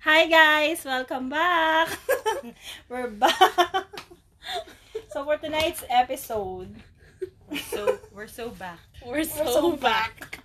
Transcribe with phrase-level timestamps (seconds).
[0.00, 1.88] Hi guys, welcome back.
[2.88, 3.86] We're back.
[5.10, 6.74] so for tonight's episode,
[7.72, 8.78] So we're so back.
[9.04, 10.44] We're so, we're so back.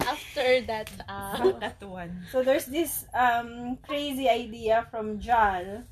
[0.00, 2.24] After that, uh, That one.
[2.32, 5.84] so there's this um crazy idea from Jal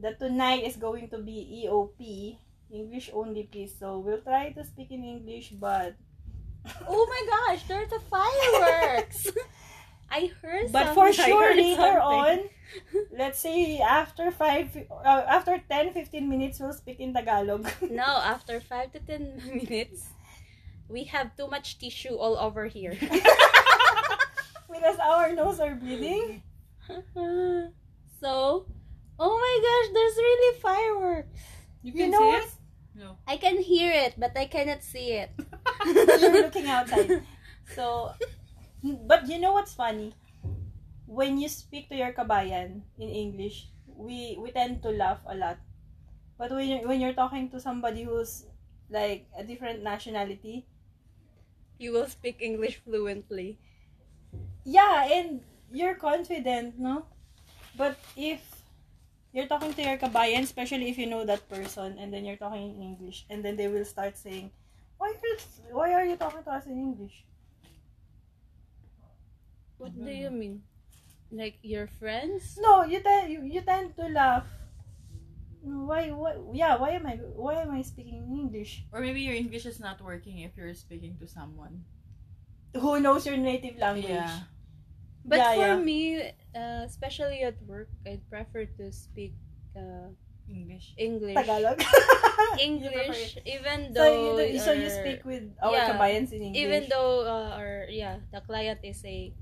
[0.00, 2.36] that tonight is going to be EOP,
[2.70, 3.72] English only please.
[3.78, 5.96] So we'll try to speak in English, but
[6.86, 9.32] oh my gosh, there's a fireworks.
[10.10, 11.34] I heard but for something.
[11.34, 12.00] I sure later something.
[12.02, 12.38] on,
[13.16, 17.66] let's say after five, uh, after 10, 15 minutes, we'll speak in Tagalog.
[17.90, 20.06] No, after 5 to 10 minutes,
[20.88, 22.96] we have too much tissue all over here.
[24.70, 26.42] because our nose are bleeding.
[28.20, 28.66] so,
[29.18, 31.40] oh my gosh, there's really fireworks.
[31.82, 32.42] You You can know see what?
[32.44, 32.50] it?
[32.96, 33.16] No.
[33.26, 35.30] I can hear it, but I cannot see it.
[35.84, 37.22] You're looking outside.
[37.74, 38.12] So,
[38.84, 40.14] but you know what's funny?
[41.06, 45.58] When you speak to your kabayan in English, we we tend to laugh a lot.
[46.38, 48.46] But when you're, when you're talking to somebody who's
[48.90, 50.66] like a different nationality,
[51.78, 53.60] You will speak English fluently.
[54.64, 55.40] yeah, and
[55.72, 57.06] you're confident, no?
[57.76, 58.40] But if
[59.32, 62.76] you're talking to your kabayan, especially if you know that person, and then you're talking
[62.76, 64.50] in English, and then they will start saying,
[64.98, 65.38] "Why are
[65.72, 67.24] why are you talking to us in English?"
[69.78, 70.62] What do you mean?
[71.32, 72.56] Like your friends?
[72.60, 74.46] No, you tend you, you tend to laugh.
[75.64, 78.84] Why why yeah, why am I why am I speaking English?
[78.92, 81.82] Or maybe your English is not working if you're speaking to someone.
[82.76, 84.12] Who knows your native language?
[84.12, 84.46] Yeah.
[85.24, 85.76] But Yeah, for yeah.
[85.80, 86.00] me,
[86.52, 89.32] uh, especially at work, I prefer to speak
[89.72, 90.12] uh,
[90.50, 90.92] English.
[91.00, 91.34] English.
[91.34, 91.80] Tagalog.
[92.60, 94.04] English, even though.
[94.04, 96.60] so though you do- so you speak with our yeah, kabayans in English.
[96.60, 99.32] even though uh, our yeah the client is a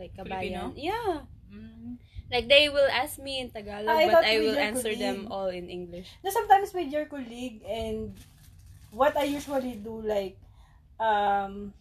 [0.00, 0.62] like Filipino?
[0.64, 1.98] kabayan yeah Mm.
[2.32, 5.26] like they will ask me in Tagalog I but thought I will your answer them
[5.30, 8.14] all in English no, sometimes with your colleague and
[8.90, 10.38] what I usually do like
[11.00, 11.74] um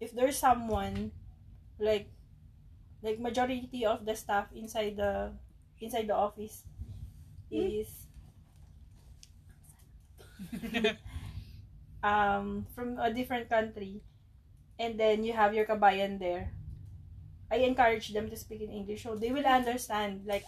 [0.00, 1.12] if there's someone
[1.78, 2.08] like
[3.02, 5.32] like majority of the staff inside the
[5.80, 6.64] inside the office
[7.52, 7.70] Hmm?
[7.70, 7.88] is
[12.02, 14.00] um from a different country
[14.78, 16.52] and then you have your kabayan there
[17.50, 20.44] I encourage them to speak in English so they will understand like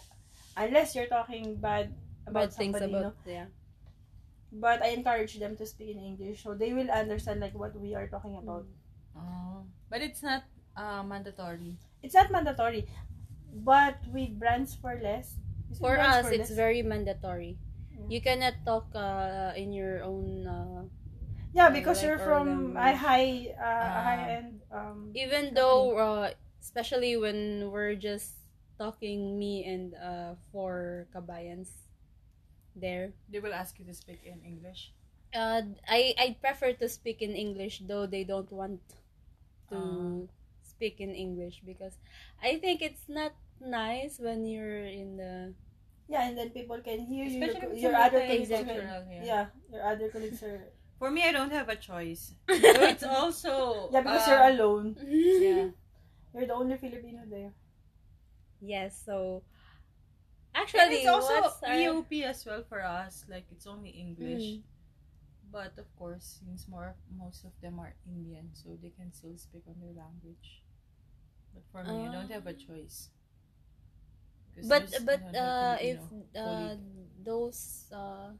[0.55, 1.93] unless you're talking bad
[2.27, 3.31] about bad things somebody about no?
[3.31, 3.45] yeah
[4.51, 7.95] but I encourage them to speak in English so they will understand like what we
[7.95, 8.65] are talking about
[9.13, 9.61] Oh.
[9.93, 10.41] But it's not
[10.75, 11.77] uh, mandatory.
[12.01, 12.89] it's not mandatory
[13.53, 15.37] but with brands for less
[15.69, 16.57] is it for us it's less?
[16.57, 17.57] very mandatory
[17.93, 18.09] Mm.
[18.09, 20.81] you cannot talk uh, in your own uh,
[21.53, 24.01] yeah because like you're from a high uh, Ah.
[24.01, 28.39] high end um even though uh, especially when we're just
[28.79, 31.69] talking me and uh, four kabayans
[32.75, 34.91] there They will ask you to speak in English.
[35.35, 38.81] uh, I I prefer to speak in English though they don't want
[39.69, 40.29] to Ah.
[40.61, 41.97] speak in English because
[42.41, 45.53] I think it's not nice when you're in the
[46.09, 48.49] yeah and then people can hear you Especially your, your with other some colleagues
[49.09, 49.23] yeah.
[49.23, 50.61] yeah your other colleagues are
[51.01, 52.31] For me, I don't have a choice.
[52.47, 54.87] So it's also yeah because uh, you're alone
[55.45, 55.73] Yeah.
[56.33, 57.51] You're the only Filipino there
[58.61, 59.43] yes so
[60.55, 63.25] And actually it's also what's our- EOP as well for us.
[63.27, 64.41] Like it's only English.
[64.41, 64.63] Mm.
[65.51, 69.63] But of course, since more most of them are Indian, so they can still speak
[69.67, 70.63] on their language.
[71.53, 73.09] But for me, I don't have a choice.
[74.69, 75.99] but but uh, if
[76.37, 76.75] uh,
[77.25, 78.31] those uh,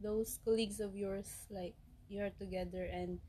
[0.00, 1.74] those colleagues of yours like
[2.08, 3.20] you are together and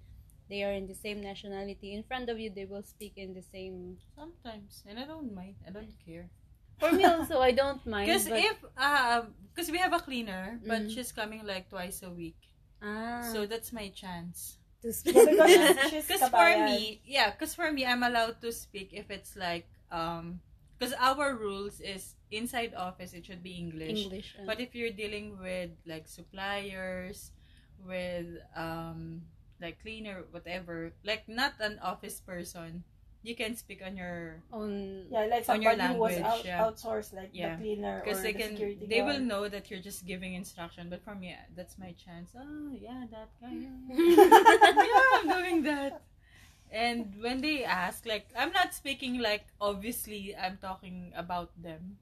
[0.54, 3.42] they are in the same nationality in front of you they will speak in the
[3.42, 5.56] same sometimes, and I don't mind.
[5.68, 6.30] I don't care.
[6.80, 10.60] for me also i don't mind Because but, if um, because we have a cleaner,
[10.68, 10.92] but Mm.
[10.94, 12.38] she's coming like twice a week,
[12.82, 14.58] ah, so that's my chance.
[14.84, 15.74] to speak because Yeah.
[15.74, 19.36] she's, she's Because for me, yeah, because for me, I'm allowed to speak if it's
[19.36, 20.42] like um,
[20.78, 24.04] because our rules is inside office it should be English.
[24.04, 27.32] english uh, But if you're dealing with like suppliers,
[27.86, 29.22] with um,
[29.62, 32.84] like cleaner, whatever, like not an office person,
[33.24, 36.60] you can speak on your on yeah like on your somebody who was out, yeah.
[36.64, 37.56] outsourced like Yeah.
[37.56, 40.34] the cleaner or because they the can security they will know that you're just giving
[40.34, 40.90] instruction.
[40.90, 42.32] But for me, that's my chance.
[42.36, 43.54] Oh yeah, that guy.
[43.90, 46.02] yeah, I'm doing that.
[46.72, 51.98] And when they ask, like, I'm not speaking like obviously I'm talking about them.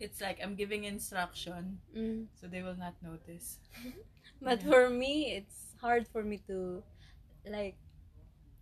[0.00, 2.26] It's like I'm giving instruction, Mm.
[2.40, 3.58] so they will not notice.
[4.42, 4.70] but Yeah.
[4.70, 6.82] for me it's hard for me to
[7.50, 7.74] like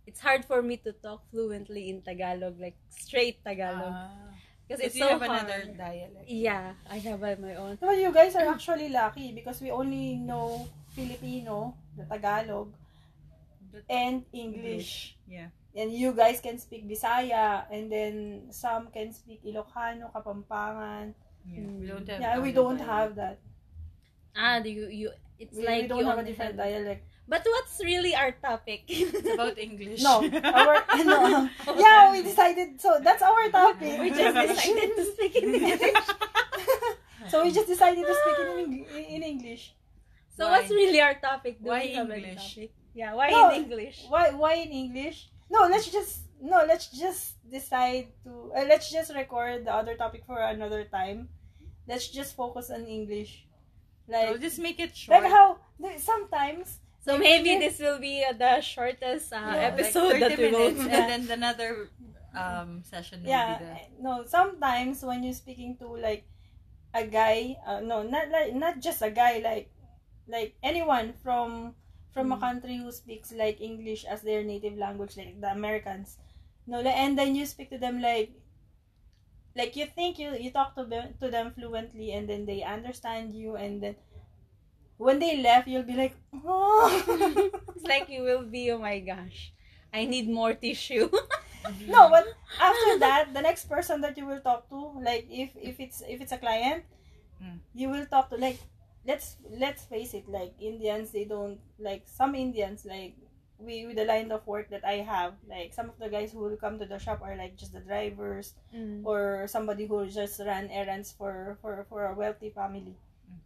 [0.09, 4.09] it's hard for me to talk fluently in tagalog like straight tagalog Ah.
[4.67, 5.77] because Because it's you so have another hard.
[5.77, 6.25] dialect.
[6.31, 7.75] Yeah, I have my own.
[7.83, 10.63] Well, you guys are actually lucky because we only know
[10.95, 12.71] Filipino, the Tagalog,
[13.89, 15.17] and English.
[15.27, 15.47] Yeah.
[15.75, 21.13] And you guys can speak Bisaya, and then some can speak Ilocano, Kapampangan.
[21.47, 21.59] Yeah.
[21.63, 21.79] Mm.
[21.79, 22.19] We don't have.
[22.21, 22.91] Yeah, we don't dialect.
[22.95, 23.37] have that.
[24.35, 25.09] Ah, do you you?
[25.39, 27.03] It's We, like we don't you have a different have- dialect.
[27.27, 28.83] But what's really our topic?
[28.91, 30.01] It's about English.
[30.03, 31.47] No, our no.
[31.79, 32.79] Yeah, we decided.
[32.81, 33.99] So that's our topic.
[33.99, 36.05] we just decided to speak in English.
[37.29, 38.85] so we just decided to speak in, Eng-
[39.15, 39.73] in English.
[40.35, 40.59] So Why?
[40.59, 41.61] what's really our topic?
[41.63, 42.55] Do Why we have any English?
[42.55, 42.71] topic?
[42.93, 43.49] Yeah, why No.
[43.49, 43.97] in English?
[44.09, 45.29] Why why in English?
[45.49, 50.23] No, let's just no, let's just decide to uh, let's just record the other topic
[50.27, 51.29] for another time.
[51.87, 53.47] Let's just focus on English.
[54.11, 55.23] So Like just make it short.
[55.23, 55.57] like how
[55.97, 60.35] sometimes So like, maybe this will be uh, the shortest uh, Yeah, episode like 30
[60.35, 60.69] that we will.
[60.69, 61.89] minutes, and then another
[62.35, 63.79] um session will yeah be there.
[63.99, 66.23] no sometimes when you're speaking to like
[66.93, 69.69] a guy uh, no not like not just a guy like
[70.27, 71.75] like anyone from
[72.13, 72.39] from a Mm.
[72.39, 76.17] country who speaks like english as their native language like the americans
[76.67, 78.31] no like, and then you speak to them like
[79.55, 83.33] like you think you you talk to them to them fluently and then they understand
[83.33, 83.95] you and then
[84.97, 86.15] when they left you'll be like
[86.45, 86.87] oh
[87.75, 88.71] it's like you will be.
[88.71, 89.53] Oh my gosh,
[89.93, 91.09] I need more tissue.
[91.87, 92.25] no but
[92.59, 96.21] after that the next person that you will talk to like if if it's if
[96.21, 96.83] it's a client
[97.41, 97.57] Mm.
[97.73, 98.59] you will talk to like
[99.03, 103.17] let's let's face it like indians they don't like some indians like
[103.61, 106.39] we with the line of work that i have like some of the guys who
[106.41, 109.05] will come to the shop are like just the drivers Mm.
[109.05, 112.97] or somebody who just run errands for for for a wealthy family
[113.29, 113.37] Mm.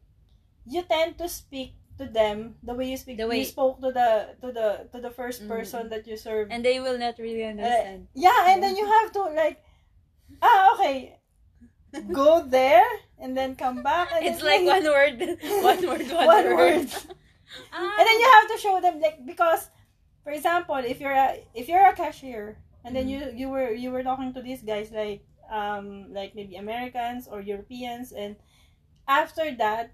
[0.65, 3.91] you tend to speak to them the way you speak The way- you spoke to
[3.91, 5.51] the to the to the first Mm.
[5.51, 8.07] person that you serve and they will not really understand.
[8.15, 9.63] yeah, and then you have to like,
[10.44, 11.15] ah, okay,
[12.12, 12.83] go there
[13.19, 14.12] and then come back.
[14.12, 15.15] And it's like one word,
[15.63, 16.83] one word, one, One word.
[16.83, 16.88] word.
[17.71, 17.95] Ah.
[18.00, 19.69] and then you have to show them like because,
[20.25, 23.94] for example, if you're a if you're a cashier and then you you were you
[23.94, 25.22] were talking to these guys like
[25.54, 28.36] um like maybe Americans or Europeans and
[29.07, 29.94] after that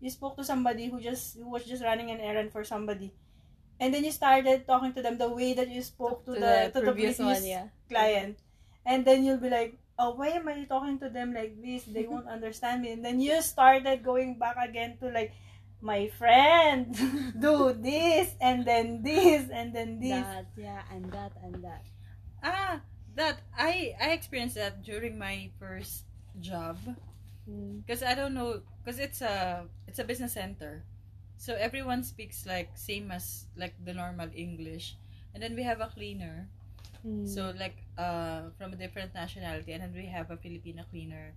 [0.00, 3.12] you spoke to somebody who just who was just running an errand for somebody
[3.78, 6.80] and then you started talking to them the way that you spoke to, the, to
[6.80, 7.68] the previous one, yeah.
[7.88, 8.38] client.
[8.84, 11.84] And then you'll be like oh why am i talking to them like this?
[11.84, 12.92] They won't understand me.
[12.92, 15.32] And then you started going back again to like
[15.80, 16.94] my friend
[17.38, 21.84] do this and then this and then this That, yeah, and that, and that.
[22.42, 22.80] Ah,
[23.14, 26.04] that I I experienced that during my first
[26.40, 26.78] job
[27.48, 27.80] Mm.
[27.86, 30.84] because I don't know because it's a it's a business center,
[31.36, 34.96] so everyone speaks like same as like the normal English,
[35.34, 36.48] and then we have a cleaner,
[37.06, 37.24] Mm.
[37.26, 41.32] so like uh from a different nationality, and then we have a Filipino cleaner.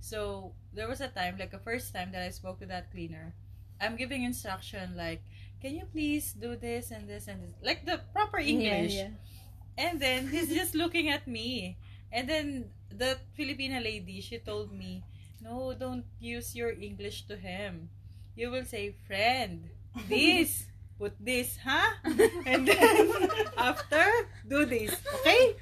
[0.00, 3.34] So there was a time like the first time that I spoke to that cleaner,
[3.82, 5.22] I'm giving instruction like,
[5.60, 8.94] can you please do this and this and this like the proper English.
[8.94, 9.82] Yeah, yeah.
[9.82, 11.76] And then he's just looking at me.
[12.12, 15.02] And then the Filipina lady, she told me,
[15.42, 17.88] no, don't use your English to him.
[18.36, 19.68] You will say, friend,
[20.08, 20.64] this,
[20.98, 21.98] put this, huh?
[22.46, 23.10] And then
[23.58, 24.06] after,
[24.48, 25.56] do this, okay?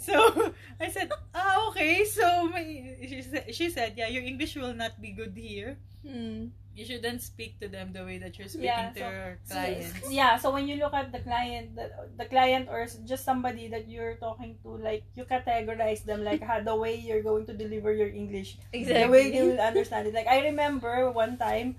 [0.00, 2.04] So I said, ah, okay.
[2.04, 2.64] So my,
[3.04, 5.76] she, said, she said, yeah, your English will not be good here.
[6.06, 6.50] Mm.
[6.80, 9.52] You shouldn't speak to them the way that you're speaking Yeah, to so- your So,
[9.52, 10.00] clients.
[10.08, 13.84] yeah so when you look at the client the, the client or just somebody that
[13.84, 17.92] you're talking to like you categorize them like how the way you're going to deliver
[17.92, 18.96] your english Exactly.
[19.04, 20.16] the way they will understand it.
[20.16, 21.76] Like I remember one time,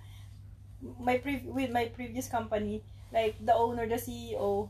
[1.01, 4.70] my pre- with my previous company, like the owner, the CEO,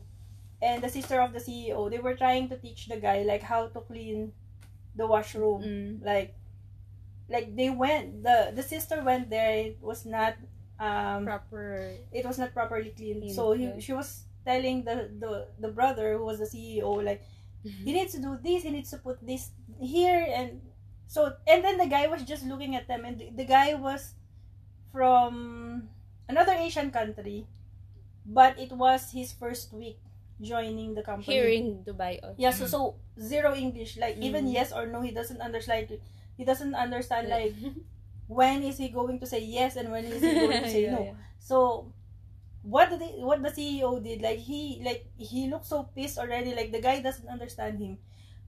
[0.64, 3.68] and the sister of the CEO, they were trying to teach the guy like how
[3.68, 4.32] to clean
[4.96, 5.60] the washroom.
[5.62, 6.04] Mm.
[6.04, 6.32] Like,
[7.32, 9.72] like they went the the sister went there.
[9.72, 10.36] It was not
[10.78, 11.96] um Proper.
[12.12, 13.32] it was not properly cleaned.
[13.32, 17.22] So he, she was telling the, the the brother who was the CEO like
[17.62, 20.60] he needs to do this, he needs to put this here and
[21.06, 24.14] so and then the guy was just looking at them and the, the guy was
[24.90, 25.88] from
[26.28, 27.46] another Asian country
[28.26, 29.98] but it was his first week
[30.40, 31.34] joining the company.
[31.38, 32.18] Here in Dubai.
[32.36, 32.80] Yeah, so so
[33.18, 33.96] zero English.
[33.98, 34.54] Like even Mm.
[34.58, 35.90] yes or no, he doesn't understand.
[36.42, 37.54] He doesn't understand like
[38.26, 40.98] when is he going to say yes and when is he going to say Yeah,
[40.98, 41.02] no.
[41.06, 41.14] yeah.
[41.38, 41.92] So
[42.62, 46.54] what did he, what the CEO did like he like he looked so pissed already
[46.54, 47.98] like the guy doesn't understand him.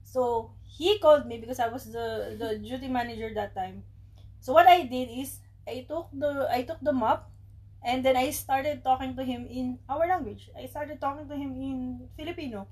[0.03, 3.83] So he called me because I was the the duty manager that time.
[4.39, 7.27] So what I did is I took the I took the map
[7.83, 10.49] and then I started talking to him in our language.
[10.57, 12.67] I started talking to him in Filipino.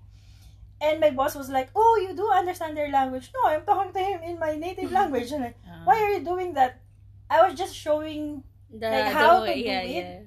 [0.84, 4.00] And my boss was like, "Oh, you do understand their language?" No, I'm talking to
[4.04, 5.32] him in my native language.
[5.32, 6.82] And like, Uh, why are you doing that?
[7.30, 9.88] I was just showing The, Like, how the, to do it?
[9.96, 10.20] yeah.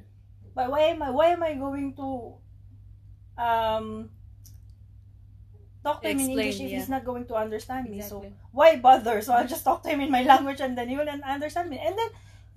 [0.57, 2.09] But why am I why am I going to
[3.37, 4.09] um
[5.85, 6.79] talk to him in English if yeah.
[6.79, 8.01] he's not going to understand me?
[8.01, 9.21] So why bother?
[9.23, 11.79] So I'll just talk to him in my language and then he will understand me.
[11.79, 12.09] And then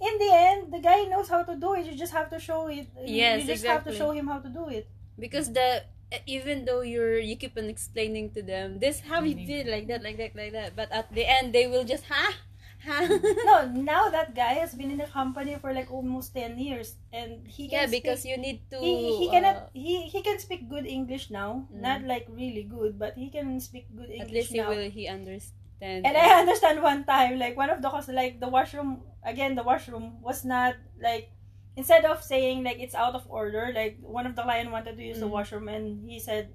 [0.01, 1.85] in the end, the guy knows how to do it.
[1.85, 2.87] You just have to show it.
[3.03, 4.87] Yes, you just have to show him how to do it.
[5.19, 5.83] because the
[6.25, 10.01] even though you're you keep on explaining to them this how you did like that
[10.01, 12.33] like that like that but at the end they will just ha
[12.81, 12.99] ha
[13.45, 17.45] No, now that guy has been in the company for like almost ten years, and
[17.45, 20.39] he can yeah because speak, you need to he he uh, cannot he he can
[20.39, 21.67] speak good English now.
[21.69, 21.81] Mm.
[21.83, 24.25] Not like really good, but he can speak good English.
[24.25, 24.69] at least he now.
[24.71, 29.03] will he understand And I understand one time, like one of the like the washroom
[29.23, 31.31] again, the washroom was not like
[31.79, 35.03] instead of saying like it's out of order, like one of the client wanted to
[35.03, 35.35] use the Mm.
[35.37, 36.51] washroom and he said,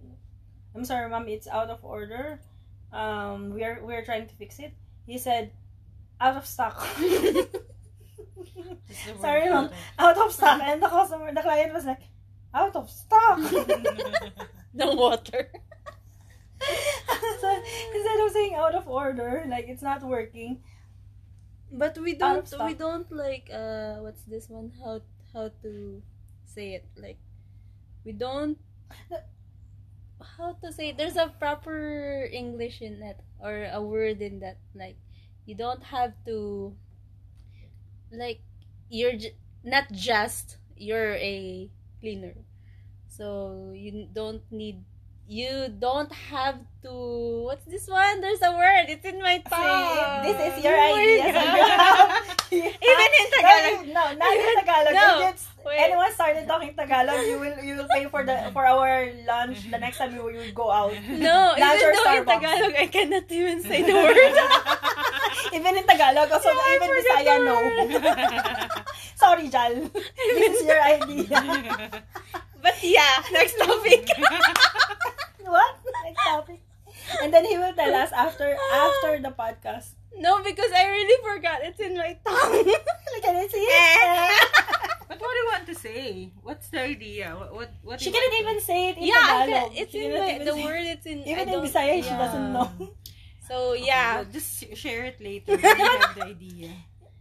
[0.76, 2.44] "I'm sorry, mom, it's out of order.
[2.92, 4.76] Um, we are we are trying to fix it."
[5.08, 5.52] He said,
[6.20, 6.76] "Out of stock."
[8.86, 11.84] just the word Sorry, mom, out out of stock, and the customer, the client was
[11.88, 12.04] like,
[12.52, 15.50] "Out of stock." of- no water
[17.40, 17.48] so
[17.94, 20.62] instead of saying out of order, like it's not working.
[21.72, 25.00] but we don't we don't like uh what's this one how
[25.34, 26.02] how to
[26.44, 27.18] say it like
[28.04, 28.58] we don't
[30.36, 30.96] how to say it?
[30.96, 34.96] there's a proper english in that or a word in that like
[35.46, 36.74] you don't have to
[38.12, 38.40] like
[38.88, 42.34] you're j- not just you're a cleaner
[43.08, 44.84] so you don't need
[45.26, 46.92] you don't have to
[47.48, 51.32] what's this one there's a word it's in my tongue this is your Oh idea.
[51.32, 53.86] so you have- you Even have- in Tagalog.
[53.88, 54.92] No, you- no, not in Tagalog.
[54.94, 55.80] No, If it's, wait.
[55.80, 59.78] anyone started talking Tagalog, you will you will pay for the for our lunch the
[59.80, 60.92] next time we will go out.
[61.08, 62.30] No, Lunch even or though in Starbucks.
[62.36, 64.16] Tagalog, I cannot even say the word.
[65.56, 67.56] Even in Tagalog, also Yeah, even Bisaya, no.
[69.22, 69.74] Sorry, Jal.
[70.36, 72.02] This is your idea.
[72.62, 74.08] but yeah, next topic.
[75.54, 75.72] What?
[76.04, 76.60] Next topic.
[77.22, 79.94] And then he will tell us after after the podcast.
[80.14, 81.58] no, because I really forgot.
[81.66, 82.62] It's in my tongue.
[83.24, 84.38] Can you see it?
[85.10, 86.30] But what do you want to say?
[86.42, 87.34] What's the idea?
[87.34, 89.50] What what, what She you want cannot to- even say it in yeah, Tagalog.
[89.50, 90.84] can, it's She in my, the word.
[90.86, 92.70] It's in Even I in don't- Bisaya, she doesn't know.
[93.50, 95.58] So yeah, Well, just share it later.
[95.58, 96.70] you have the idea.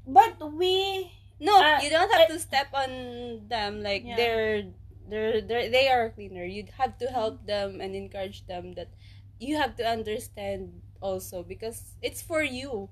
[0.06, 1.10] But we
[1.42, 2.92] no, Uh, you don't have I- to step on
[3.50, 4.16] them like Yeah.
[4.22, 4.63] they're
[5.10, 6.45] they're they're they are cleaner.
[6.45, 8.89] You have to help them and encourage them that
[9.39, 12.89] you have to understand also because it's for you.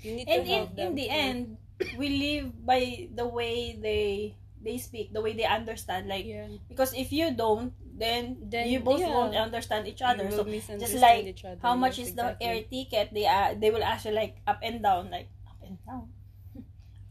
[0.00, 0.86] You need and to in, help them.
[0.88, 1.14] in the too.
[1.14, 1.56] end
[1.96, 6.92] we live by the way they they speak the way they understand like yeah, because
[6.92, 9.12] if you don't then, Then, you both yeah.
[9.12, 11.60] won't understand each other so just like each other.
[11.60, 14.60] how much yes, is the air ticket they uh, they will ask you like up
[14.62, 16.08] and down like up and down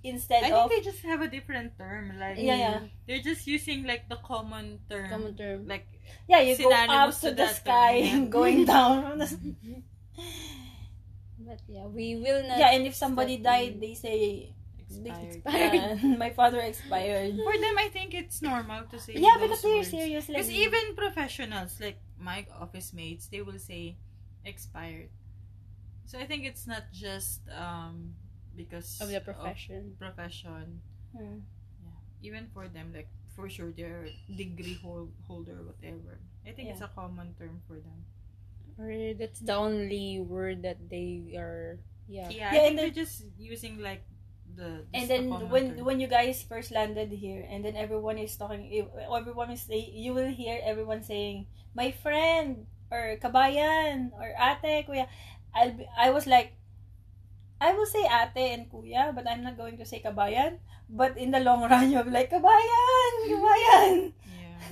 [0.09, 2.17] instead I of think they just have a different term.
[2.19, 5.09] Like yeah yeah they're just using like the common term.
[5.09, 5.67] Common term.
[5.67, 5.87] Like
[6.27, 8.13] yeah you go up synonymous to to the that sky term, yeah.
[8.15, 9.29] and going down from the
[11.39, 12.59] But yeah, we will not.
[12.59, 15.41] yeah and if somebody died they say expired.
[15.45, 15.99] expired.
[16.03, 19.13] yeah, my father expired For them, I think it's normal to say.
[19.15, 19.89] yeah those because they're words.
[19.89, 23.97] serious like Because even professionals, like my office mates, they will say
[24.45, 25.09] expired.
[26.05, 28.15] So I think it's not just um
[28.59, 29.95] because of the profession.
[29.95, 30.83] profession.
[31.15, 31.47] Hmm.
[31.79, 31.95] Yeah.
[32.27, 36.19] Even for them, like for sure they're degree hol- holder, whatever.
[36.43, 38.03] I think it's a common term for them.
[38.79, 41.79] Or that's the only word that they are.
[42.07, 42.27] Yeah.
[42.27, 44.03] Yeah, Yeah, think and they're just using like
[44.55, 45.85] the and then when term.
[45.85, 48.65] when you guys first landed here and then everyone is talking
[49.07, 51.45] everyone is say, you will hear everyone saying
[51.77, 55.05] my friend or kabayan or ate kuya
[55.53, 56.58] I'll be, I was like
[57.59, 61.31] I will say ate and kuya but I'm not going to say kabayan but in
[61.31, 63.93] the long run you'll be like kabayan kabayan
[64.25, 64.63] yeah,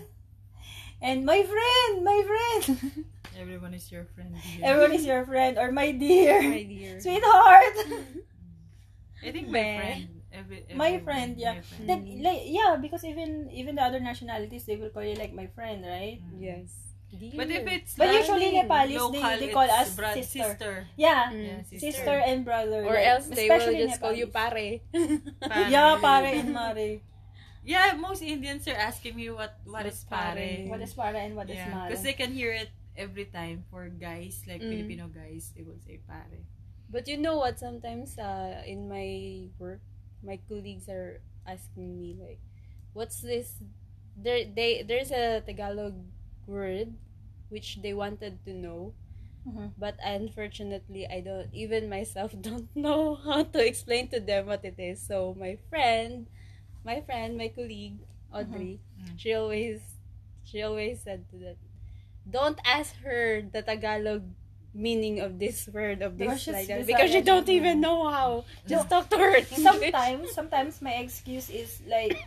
[1.01, 2.63] and my friend my friend
[3.39, 4.34] everyone is your friend.
[4.34, 4.65] Here.
[4.65, 7.00] everyone is your friend or my dear My dear.
[7.00, 7.75] sweetheart
[9.24, 10.17] I think my friend.
[10.29, 11.58] Every, My friend, yeah.
[11.58, 11.89] my friend.
[11.89, 15.50] Then, like, yeah, because even even the other nationalities, they will call you like my
[15.50, 16.22] friend, right?
[16.22, 16.38] Mm.
[16.38, 16.87] Yes.
[17.08, 17.32] Dear.
[17.40, 20.44] But if it's But like usually Nepalis, local, they, they call us bro- sister.
[20.44, 20.74] sister.
[21.00, 21.44] Yeah, Mm.
[21.48, 22.18] Yeah, sister.
[22.20, 22.84] and brother.
[22.84, 24.52] or like, else they will especially just call you pare.
[25.48, 25.70] Pare.
[25.72, 27.00] Yeah, pare and mare.
[27.64, 30.36] Yeah, most Indians are asking me what what is What's pare?
[30.36, 30.68] pare.
[30.68, 31.88] What is pare and what is yeah, mare?
[31.92, 34.72] because they can hear it every time for guys like Mm.
[34.72, 36.44] Filipino guys, they will say pare.
[36.92, 37.60] But you know what?
[37.60, 39.80] Sometimes uh, in my work,
[40.24, 42.40] my colleagues are asking me like,
[42.96, 43.60] "What's this?"
[44.16, 45.96] There, they there's a Tagalog
[46.48, 46.94] word
[47.50, 48.94] which they wanted to know.
[49.48, 49.72] Mhm.
[49.80, 54.75] but unfortunately I don't even myself don't know how to explain to them what it
[54.75, 55.00] is.
[55.00, 56.27] So my friend,
[56.84, 57.96] my friend, my colleague
[58.27, 59.16] Audrey, Mhm.
[59.16, 59.80] she always
[60.44, 61.58] she always said to that,
[62.27, 64.24] don't ask her the Tagalog
[64.75, 68.44] meaning of this word of this Because like that because you don't even know how.
[68.68, 69.42] Just talk to her.
[69.48, 72.20] sometimes sometimes my excuse is like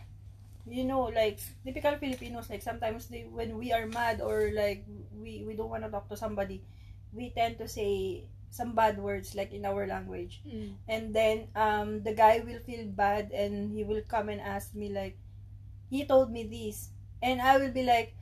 [0.71, 4.87] you know like typical Filipinos like sometimes they when we are mad or like
[5.19, 6.63] we we don't want to talk to somebody
[7.13, 10.75] we tend to say some bad words like in our language Mm.
[10.89, 14.89] and then um the guy will feel bad and he will come and ask me
[14.91, 15.19] like
[15.91, 16.91] he told me this
[17.23, 18.15] and I will be like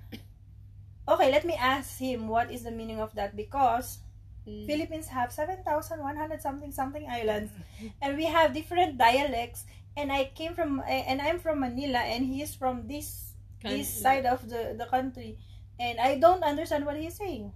[1.08, 4.00] okay let me ask him what is the meaning of that because
[4.48, 4.64] Mm.
[4.64, 7.52] Philippines have 7,100 something something islands
[8.00, 12.42] and we have different dialects and I came from and I'm from Manila and he
[12.42, 15.38] is from this this side of the the country
[15.80, 17.52] and I don't understand what he's saying.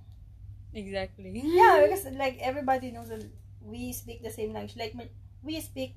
[0.74, 1.30] Exactly.
[1.44, 3.22] Yeah, because like everybody knows that
[3.62, 4.76] we speak the same language.
[4.76, 4.94] Like
[5.42, 5.94] we speak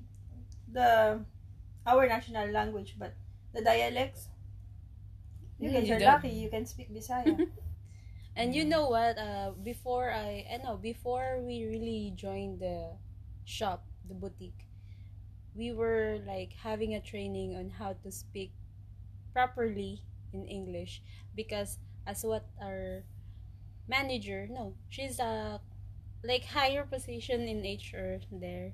[0.70, 1.20] the
[1.86, 3.14] our national language, but
[3.52, 4.28] the dialects
[5.58, 7.34] you guys you are lucky you can speak Bisaya.
[8.36, 9.16] And you know what?
[9.16, 12.92] Uh, before I, I know before we really joined the
[13.44, 14.68] shop, the boutique,
[15.56, 18.52] we were like having a training on how to speak
[19.32, 21.02] properly in English
[21.34, 23.04] because as what our
[23.88, 25.60] manager, no, she's a
[26.24, 28.72] like higher position in HR there,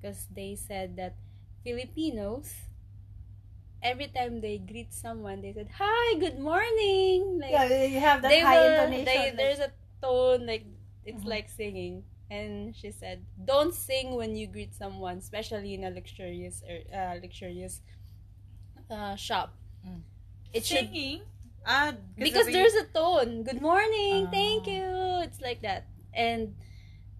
[0.00, 1.16] because they said that
[1.64, 2.52] Filipinos.
[3.82, 8.30] Every time they greet someone, they said, "Hi, good morning." Like, yeah, you have that
[8.30, 9.04] they high will, intonation.
[9.04, 9.70] they, like- there's a
[10.00, 10.64] tone like
[11.04, 11.28] it's Mhm.
[11.28, 12.02] like singing
[12.34, 17.14] and she said don't sing when you greet someone especially in a luxurious er, uh,
[17.22, 17.80] luxurious
[18.90, 20.00] uh, shop Mm.
[20.56, 21.20] it should Singing?
[21.66, 24.72] Ah, because of- there's a tone good morning thank Ah.
[24.76, 24.88] you
[25.28, 25.84] it's like that
[26.16, 26.56] and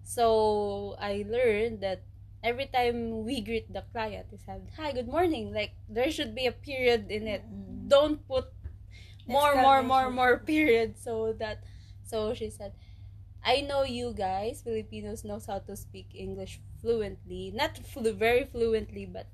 [0.01, 2.01] so i learned that
[2.41, 6.45] every time we greet the client is have hi good morning like there should be
[6.49, 7.85] a period in it Mhm.
[7.89, 8.49] don't put
[9.29, 11.61] more more more more period so that
[12.05, 12.73] so she said
[13.45, 19.05] i know you guys filipinos knows how to speak english fluently not flu- very fluently
[19.05, 19.27] but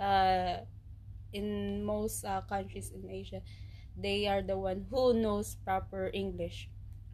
[0.00, 0.58] uh
[1.32, 3.40] in most uh, countries in asia
[3.96, 6.68] they are the one who knows proper english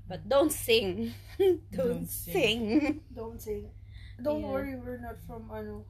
[0.08, 3.64] but don't sing don't, Don't sing, Don't say.
[4.22, 4.48] Don't Yeah.
[4.50, 5.84] worry, we're not from ano.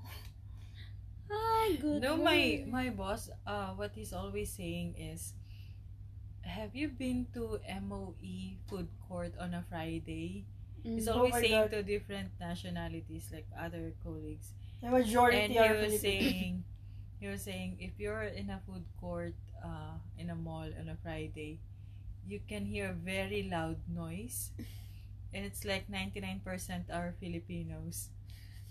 [1.30, 5.34] Hi, good No, my my boss, uh, what he's always saying is,
[6.48, 10.44] have you been to MOE food court on a Friday?
[10.84, 11.08] Mm.
[11.12, 11.70] Oh always my saying God.
[11.70, 16.00] to different nationalities, like other colleagues, The majority and he are was Filipino.
[16.00, 16.64] saying,
[17.20, 20.96] he was saying, if you're in a food court, uh, in a mall on a
[21.02, 21.60] Friday,
[22.26, 24.52] you can hear very loud noise,
[25.34, 28.10] and it's like ninety nine percent are Filipinos.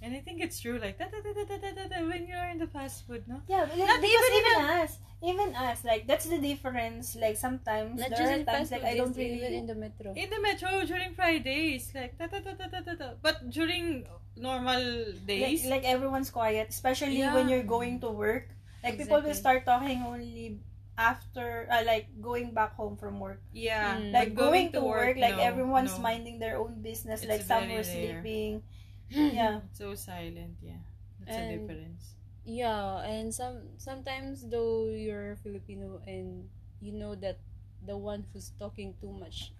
[0.01, 2.45] And I think it's true, like da da da da da da da when you're
[2.53, 3.41] in the fast food, no?
[3.49, 4.91] Yeah, but Not even, even us,
[5.25, 7.17] even us, like that's the difference.
[7.17, 10.13] Like sometimes Not there are times like I don't really even in the metro.
[10.13, 12.93] In the metro during Fridays, like da da da da da da.
[12.93, 13.09] da.
[13.25, 14.05] But during
[14.37, 17.33] normal days, like, like everyone's quiet, especially yeah.
[17.33, 18.53] when you're going to work.
[18.85, 19.17] Like exactly.
[19.17, 20.61] people will start talking only
[20.97, 23.41] after uh, like going back home from work.
[23.53, 23.97] Yeah.
[23.97, 24.13] Mm.
[24.13, 26.05] Like going, going, to work, work like no, everyone's no.
[26.05, 28.61] minding their own business, it's like some were sleeping.
[29.09, 29.61] Yeah.
[29.73, 30.57] so silent.
[30.61, 30.81] Yeah,
[31.19, 32.15] that's a difference.
[32.45, 36.47] Yeah, and some sometimes though you're Filipino and
[36.79, 37.39] you know that
[37.85, 39.51] the one who's talking too much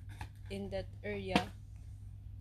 [0.49, 1.51] in that area,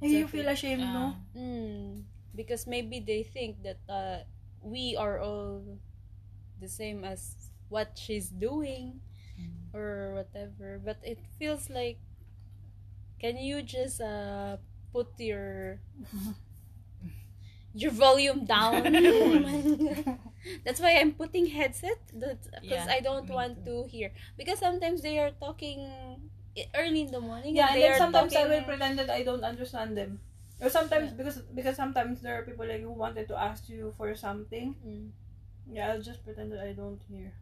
[0.01, 1.15] you feel ashamed, no?
[1.15, 2.03] Ah, mm,
[2.35, 4.19] because maybe they think that uh,
[4.63, 5.63] we are all
[6.61, 9.01] the same as what she's doing
[9.39, 9.75] mm.
[9.75, 10.81] or whatever.
[10.83, 11.99] But it feels like,
[13.19, 14.57] can you just uh
[14.93, 15.81] put your
[17.77, 18.93] your volume down?
[20.65, 23.85] That's why I'm putting headset because Yeah, I don't want too.
[23.85, 24.13] to hear.
[24.37, 25.89] Because sometimes they are talking
[26.75, 27.57] early in the morning.
[27.57, 30.21] Yeah, and they then are sometimes I will pretend that I don't understand them.
[30.61, 31.17] Or sometimes Yeah.
[31.19, 34.75] because because sometimes there are people like who wanted to ask you for something.
[34.87, 35.11] Mm.
[35.73, 37.33] Yeah, I'll just pretend that I don't hear.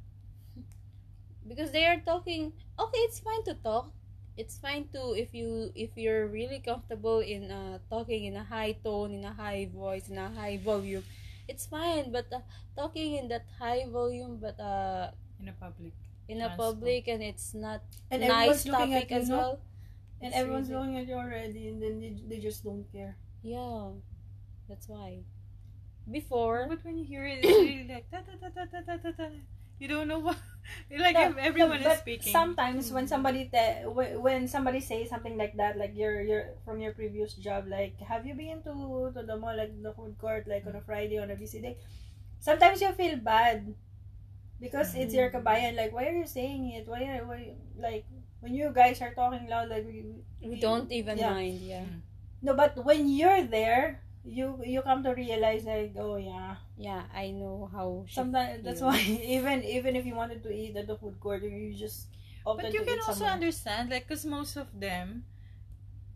[1.46, 2.52] because they are talking.
[2.78, 3.92] Okay, it's fine to talk.
[4.36, 8.74] It's fine too if you if you're really comfortable in uh, talking in a high
[8.82, 11.04] tone, in a high voice, in a high volume.
[11.46, 12.40] It's fine, but uh,
[12.74, 15.92] talking in that high volume, but uh, in a public.
[16.26, 19.54] in a public and it's not And nice everyone's looking topic at you, as well.
[20.24, 23.14] And It's everyone's really- looking at you already, and then they, they just don't care.
[23.44, 23.92] Yeah,
[24.68, 25.20] that's why.
[26.10, 28.96] Before, But when you hear it, it's really like da, da, da, da, da, da,
[28.98, 29.28] da, da.
[29.84, 30.38] You don't know what.
[30.90, 32.32] Like No, if everyone no, is speaking.
[32.32, 36.80] Sometimes when somebody te- wh- when somebody says something like that, like your your from
[36.80, 38.72] your previous job, like have you been to
[39.12, 41.76] to the mall, like the food court, like on a Friday on a busy day?
[42.40, 43.74] Sometimes you feel bad
[44.60, 45.40] because it's your mm-hmm.
[45.40, 45.76] kabayan.
[45.76, 46.88] Like why are you saying it?
[46.88, 48.06] Why are why like
[48.40, 50.04] when you guys are talking loud, like we,
[50.40, 51.32] We don't even Yeah.
[51.32, 51.84] mind, yeah.
[51.88, 52.00] Mm.
[52.44, 56.56] no, but when you're there, you you come to realize like oh yeah.
[56.76, 58.98] Yeah, I know how Sometimes that's why
[59.36, 62.08] even even if you wanted to eat at the food court, you just
[62.44, 63.32] But you can also somewhere.
[63.40, 65.24] understand, like, because most of them,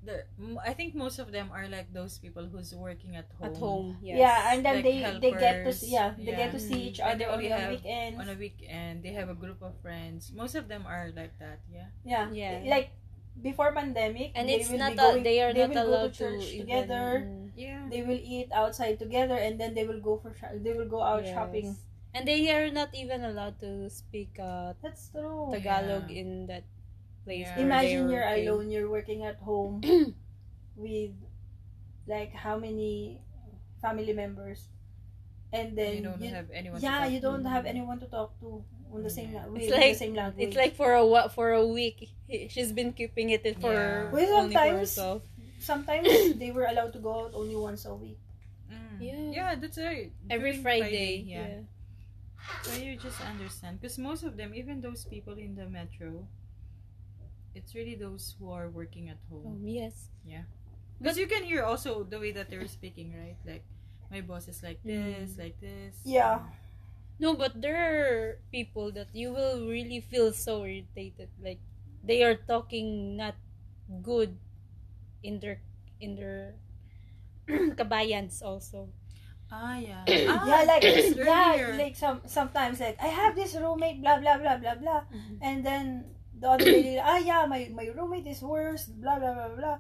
[0.05, 0.25] the
[0.65, 3.49] I think most of them are like those people who's working at home.
[3.49, 3.89] at home.
[4.03, 4.19] Yes.
[4.21, 7.01] Yeah, and then Like they they get to see, yeah they get to see each
[7.01, 8.17] other on have- weekends.
[8.21, 10.33] On a weekend, they have a group of friends.
[10.35, 11.61] Most of them are like that.
[11.73, 11.89] Yeah.
[12.05, 12.61] yeah, Yeah.
[12.71, 12.93] like
[13.41, 16.19] before pandemic, And they it's not be a, they are they not allowed go to
[16.19, 17.07] church even- together.
[17.27, 17.48] Mm.
[17.59, 17.91] Yeah.
[17.91, 21.03] They will eat outside together, and then they will go for sho- they will go
[21.03, 21.35] out Yes.
[21.35, 21.75] shopping.
[22.15, 25.51] And they are not even allowed to speak uh, That's true.
[25.51, 26.23] Tagalog Yeah.
[26.23, 26.63] in that
[27.27, 27.51] place.
[27.51, 27.59] Yeah.
[27.67, 28.47] Imagine you're working.
[28.49, 29.83] alone, you're working at home
[30.79, 31.13] with
[32.07, 33.21] like how many
[33.83, 34.71] family members,
[35.53, 36.81] and then you don't you- have anyone.
[36.81, 37.51] yeah, to talk you don't to.
[37.51, 38.63] have anyone to talk to
[38.95, 39.45] on the same Yeah.
[39.45, 40.47] la- It's with like- the same language.
[40.49, 44.09] It's like for a wa- for a week, he- she's been keeping it for Yeah.
[44.15, 45.23] Well, only for sometimes- herself.
[45.59, 48.19] Sometimes they were allowed to go out only once a week.
[48.71, 48.99] Mm.
[49.01, 49.31] Yeah.
[49.33, 50.13] Yeah, that's right.
[50.31, 51.25] Every During Friday.
[51.27, 51.65] yeah.
[52.63, 56.25] So you just understand, because most of them, even those people in the metro,
[57.55, 59.63] it's really those who are working at Um, home.
[59.67, 60.09] yes.
[60.25, 60.45] Yeah.
[61.01, 63.37] Because you can hear also the way that they're speaking, right?
[63.47, 63.65] Like,
[64.11, 65.39] my boss is like this, Mm.
[65.39, 65.95] like this.
[66.05, 66.43] Yeah.
[67.19, 71.29] No, but there are people that you will really feel so irritated.
[71.43, 71.59] Like
[72.07, 73.35] they are talking not
[74.07, 74.39] good
[75.23, 75.61] in their
[76.01, 76.55] in their
[77.79, 78.89] kabayans also.
[79.51, 80.05] Ah, yeah.
[80.13, 80.85] yeah, Ah, like
[81.17, 85.03] yeah, like some sometimes like I have this roommate, blah blah blah blah blah,
[85.41, 86.05] and then
[86.39, 89.79] the other lady, ah yeah, my my roommate is worse, blah blah blah blah,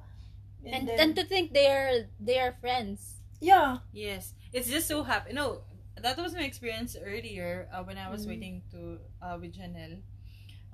[0.64, 3.20] And then and to think they are they are friends.
[3.40, 5.33] yeah, Yes, it's just so happy.
[5.33, 5.62] No,
[6.01, 8.29] that was my experience earlier uh, when I was Mm.
[8.29, 10.01] waiting to uh, with Janelle.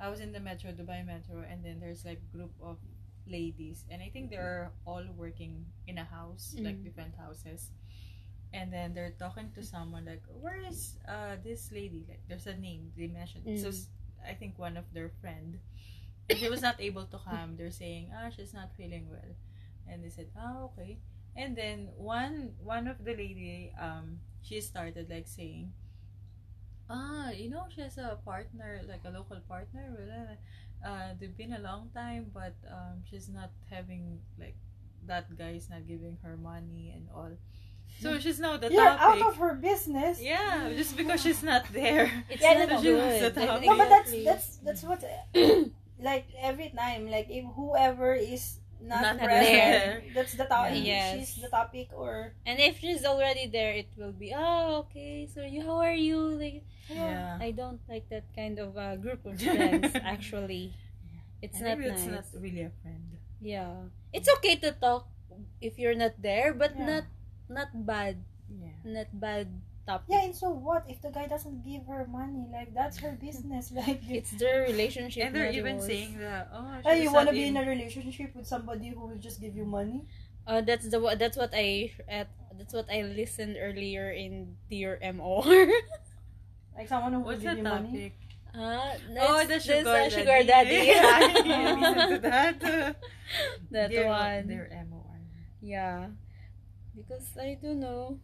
[0.01, 2.79] I was in the metro, Dubai Metro, and then there's like group of
[3.27, 6.85] ladies, and I think they're all working in a house, like Mm.
[6.85, 7.71] different houses.
[8.53, 12.57] And then they're talking to someone like, "Where is uh this lady?" Like, there's a
[12.57, 13.51] name they mentioned.
[13.55, 13.75] So Mm.
[13.75, 13.89] s-
[14.25, 15.59] I think one of their friend,
[16.33, 17.57] she was not able to come.
[17.57, 19.35] They're saying, "Ah, she's not feeling well,"
[19.89, 20.99] and they said, "Ah, okay."
[21.37, 25.73] And then one one of the lady um she started like saying,
[26.91, 30.39] ah, you know, she has a partner, like a local partner.
[30.85, 30.95] Wala.
[30.95, 34.57] Uh, they've been a long time, but um, she's not having like
[35.07, 37.31] that guy is not giving her money and all.
[38.01, 40.21] So she's now the you're out of her business.
[40.21, 42.11] yeah, just because she's not there.
[42.31, 42.99] It's Yeah, not no, good.
[42.99, 43.21] no.
[43.21, 45.05] That's the No, but that's that's that's what
[46.01, 50.03] like every time like if whoever is not, Not present, there.
[50.15, 50.83] that's the topic.
[50.85, 51.19] Yes.
[51.35, 55.27] She's the topic or And if she's already there, it will be oh okay.
[55.33, 56.19] So you how are you?
[56.39, 57.39] Like Yeah.
[57.41, 59.93] I don't like that kind of uh, group of friends.
[60.05, 60.75] actually,
[61.43, 62.05] it's And not maybe nice.
[62.05, 63.05] it's not really a friend.
[63.41, 65.09] Yeah, it's okay to talk
[65.61, 66.87] if you're not there, but Yeah.
[66.87, 67.05] not
[67.49, 68.17] not bad,
[68.49, 68.77] Yeah.
[68.85, 69.49] not bad
[69.87, 70.07] topic.
[70.09, 70.25] yeah.
[70.25, 72.47] And so what if the guy doesn't give her money?
[72.53, 73.71] Like that's her business.
[73.77, 75.27] Like It's their relationship.
[75.27, 75.87] And they're even yours.
[75.87, 79.17] saying that, oh, Hey, you want to be in a relationship with somebody who will
[79.21, 80.03] just give you money?
[80.47, 85.01] Uh, that's the what that's what I at that's what I listened earlier in Dear
[85.15, 85.45] MOR.
[86.77, 87.89] Like someone who will What's give the you money?
[87.89, 88.15] topic?
[88.55, 90.11] uh, oh, the sugar that's, uh, daddy.
[90.11, 90.81] sugar daddy.
[90.91, 91.21] Yeah, I
[91.79, 92.61] listened to that.
[93.71, 94.47] that Dear- one.
[94.49, 95.19] Dear MOR.
[95.63, 96.09] Yeah.
[96.97, 98.19] Because I don't know.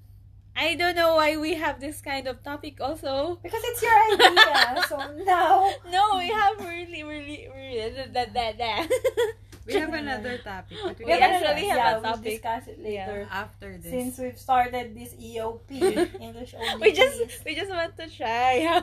[0.56, 3.38] I don't know why we have this kind of topic also.
[3.42, 4.84] Because it's your idea.
[4.88, 8.88] so now No, we have really, really, really that that that.
[9.66, 10.78] We have another topic.
[10.82, 12.24] But we We can actually have yeah, a we'll topic.
[12.42, 13.28] discuss it later.
[13.30, 13.92] after this.
[13.92, 15.70] Since we've started this EOP,
[16.20, 16.90] English only.
[16.90, 18.82] we just we just want to try how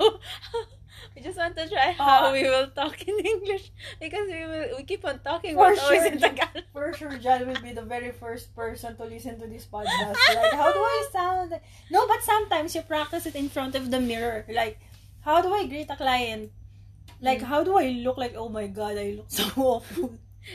[1.15, 2.31] we just want to try how Oh.
[2.33, 6.05] we will talk in English because we will we keep on talking For sure.
[6.05, 6.63] in Tagalog.
[6.73, 10.15] For sure, Jan will be the very first person to listen to this podcast.
[10.33, 11.59] Like, how do I sound?
[11.91, 14.45] No, but sometimes you practice it in front of the mirror.
[14.49, 14.79] Like,
[15.21, 16.51] how do I greet a client?
[17.21, 17.49] Like, Mm.
[17.49, 20.13] how do I look like, oh my god, I look so awful.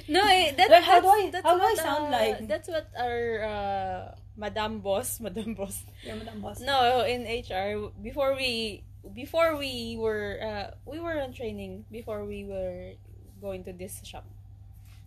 [0.09, 2.37] No, eh, that, Like, how that's, do I- that's how do I sound uh, like?
[2.49, 4.01] That's what our uh,
[4.38, 5.85] Madam Boss, Madam Boss.
[6.07, 6.61] Yeah, Madam Boss.
[6.64, 8.85] No, in HR before we
[9.15, 12.95] before we were uh, we were on training before we were
[13.41, 14.25] going to this shop.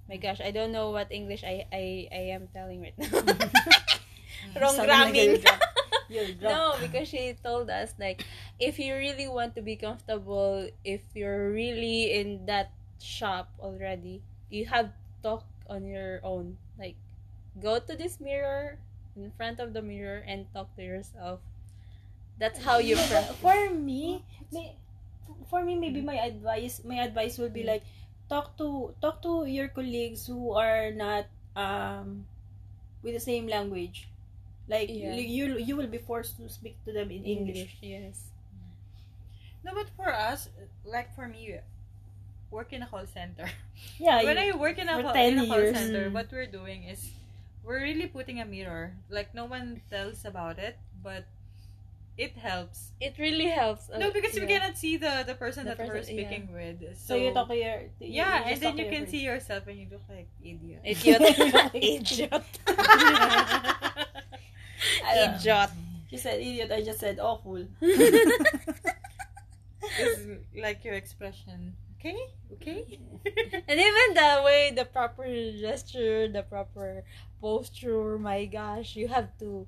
[0.10, 3.10] My gosh, I don't know what English I I, I am telling right now.
[4.62, 5.44] Wrong gramming.
[5.46, 5.60] a-
[6.08, 6.52] You'll drop.
[6.52, 8.24] No, because she told us like
[8.60, 14.66] if you really want to be comfortable, if you're really in that shop already, you
[14.68, 14.92] have
[15.24, 16.58] talk on your own.
[16.78, 16.96] Like
[17.62, 18.78] go to this mirror
[19.16, 21.40] in front of the mirror and talk to yourself.
[22.38, 23.26] That's how you No, prep.
[23.40, 24.76] for me, may,
[25.50, 27.80] for me maybe my advice my advice will be Mm.
[27.80, 27.84] like
[28.30, 32.26] talk to talk to your colleagues who are not um
[33.04, 34.08] with the same language.
[34.68, 35.14] Like Yeah.
[35.16, 37.78] you you will be forced to speak to them in English.
[37.82, 38.32] yes.
[39.64, 40.50] No, but for us,
[40.86, 41.58] like for me,
[42.52, 43.50] work in a call center.
[44.00, 45.76] Yeah, when you- I work in a, for call, 10 in a call years.
[45.78, 46.14] center, Mm.
[46.14, 47.12] what we're doing is
[47.64, 48.96] we're really putting a mirror.
[49.10, 51.26] Like no one tells about it, but
[52.18, 52.92] it helps.
[53.02, 53.90] It really helps.
[53.90, 54.48] no, because we yeah.
[54.60, 56.28] cannot see the the person The that we're person- yeah.
[56.28, 56.98] speaking with.
[56.98, 59.12] so, you talk to your you- yeah, you and then you can friends.
[59.12, 60.82] see yourself and you look like idiot.
[60.84, 61.22] Idiot.
[61.74, 62.44] Idiot.
[65.16, 65.70] Idiot.
[66.10, 66.72] She said idiot.
[66.72, 67.66] I just said awful.
[69.98, 70.22] It's
[70.56, 71.76] like your expression.
[72.00, 72.18] Okay,
[72.54, 73.00] okay.
[73.68, 77.04] And even the way, the proper gesture, the proper
[77.42, 79.66] posture, my gosh, you have to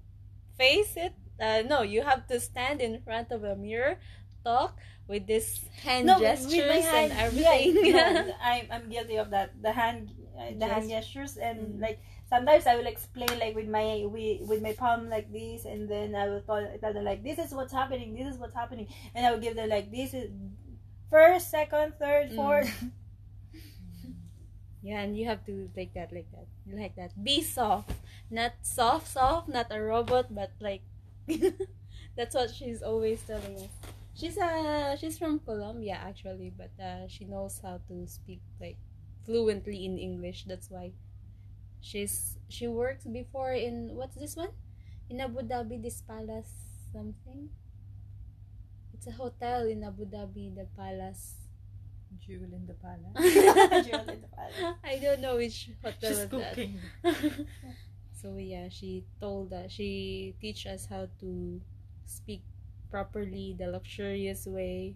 [0.57, 1.13] face it.
[1.39, 3.97] Uh, no, you have to stand in front of a mirror,
[4.43, 7.75] talk with this hand no, gestures with my hand, and everything.
[7.85, 9.53] Yeah, no, I'm I'm guilty of that.
[9.61, 11.81] The hand, uh, the hand gestures, and Mm.
[11.81, 15.87] like sometimes I will explain like with my with, with my palm like this, and
[15.87, 18.87] then I will tell, tell them like this is what's happening, this is what's happening,
[19.15, 20.29] and I will give them like this is
[21.09, 22.35] first, second, third, Mm.
[22.35, 22.71] fourth.
[24.81, 27.11] yeah, and you have to like that, like that, like that.
[27.23, 27.91] Be soft,
[28.29, 30.81] not soft, soft, not a robot, but like
[32.17, 33.71] that's what she's always telling us.
[34.15, 38.77] She's uh she's from Colombia actually, but uh, she knows how to speak like
[39.25, 40.45] fluently in English.
[40.47, 40.91] That's why
[41.81, 44.49] she's she works before in what's this one
[45.09, 46.49] in Abu Dhabi, this palace
[46.91, 47.49] something.
[48.93, 51.35] It's a hotel in Abu Dhabi, the palace.
[52.25, 53.13] Jewel in the palace.
[53.85, 54.75] Jewel in the palace.
[54.83, 56.57] I don't know which hotel She's is that.
[58.17, 61.61] so yeah, she told us she teach us how to
[62.05, 62.43] speak
[62.91, 64.95] properly, the luxurious way,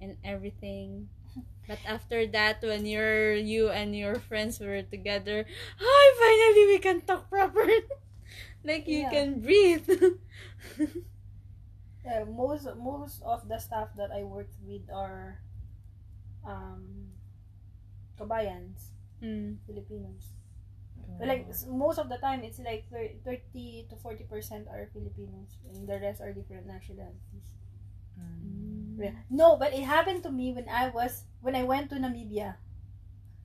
[0.00, 1.08] and everything.
[1.68, 5.46] But after that, when you're you and your friends were together,
[5.78, 7.64] hi, finally we can talk proper.
[8.64, 9.08] like you Yeah.
[9.08, 9.88] can breathe.
[12.04, 15.40] Yeah, most most of the staff that I worked with are
[16.44, 17.12] um
[18.18, 19.58] kabayans, mm.
[19.66, 20.37] Filipinos.
[21.20, 25.56] Like s- most of the time, it's like thir- thirty to forty percent are Filipinos,
[25.72, 27.46] and the rest are different nationalities.
[28.18, 28.98] Mm.
[28.98, 29.16] Yeah.
[29.30, 32.56] No, but it happened to me when I was when I went to Namibia.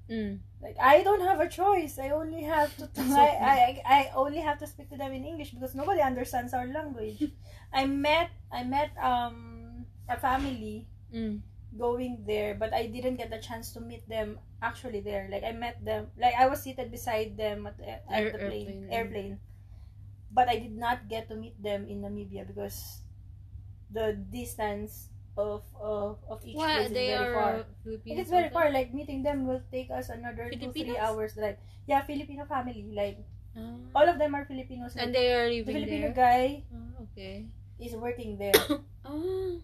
[0.09, 0.39] Mm.
[0.61, 1.97] Like I don't have a choice.
[1.99, 2.89] I only have to.
[2.97, 6.67] I, I I only have to speak to them in English because nobody understands our
[6.67, 7.23] language.
[7.73, 11.41] I met I met um a family Mm.
[11.77, 15.27] Going there, but I didn't get the chance to meet them actually there.
[15.31, 18.37] Like I met them, like I was seated beside them at, the- at Air- the
[18.37, 19.33] plane, airplane, airplane,
[20.31, 23.01] but I did not get to meet them in Namibia because
[23.91, 27.65] the distance of of, of each Why place is very far.
[27.83, 28.13] Filipinos?
[28.13, 28.69] It is very far.
[28.69, 31.33] Like meeting them will take us another two three hours.
[31.37, 31.57] Like
[31.89, 32.85] yeah, Filipino family.
[32.93, 33.17] Like
[33.53, 33.77] Ah.
[33.93, 34.97] all of them are Filipinos.
[34.97, 36.17] and Like, they are the Filipino there.
[36.17, 37.45] guy Oh, okay.
[37.77, 38.57] is working there.
[39.05, 39.61] Ah.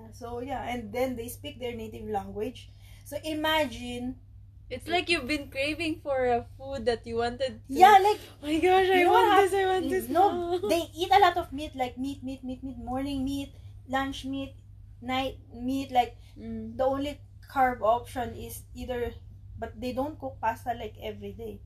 [0.00, 2.70] Yeah, so yeah, and then they speak their native language.
[3.04, 4.16] So imagine,
[4.70, 7.74] It's like you've been craving for a food that you wanted to.
[7.74, 10.06] yeah, like Oh my gosh, I want what this, I want this.
[10.08, 13.50] no, they eat a lot of meat, like meat, meat, meat, meat, morning meat,
[13.90, 14.54] lunch meat,
[15.02, 15.90] night meat.
[15.90, 16.78] Like Mm.
[16.78, 17.18] the only
[17.50, 19.12] carb option is either,
[19.58, 21.58] but they don't cook pasta like every day.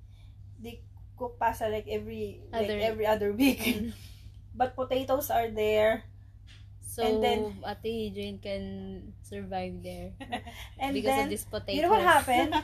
[0.59, 0.81] They
[1.21, 3.61] cook pasta like every like every other week.
[3.61, 3.93] Mm.
[4.59, 6.09] but potatoes are there,
[6.95, 10.15] So, And then- Ate Jane can survive there
[10.79, 11.75] and because then of this potato.
[11.75, 12.55] you know what happened?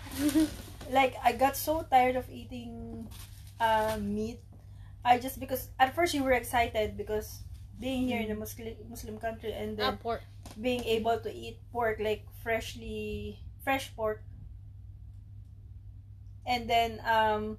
[0.94, 3.10] like I got so tired of eating
[3.58, 4.38] uh, meat.
[5.02, 7.42] I just because at first you were excited because
[7.82, 10.22] being here in a Muslim Muslim country and ah, then pork.
[10.60, 14.22] being able to eat pork like freshly fresh pork
[16.46, 17.58] and then um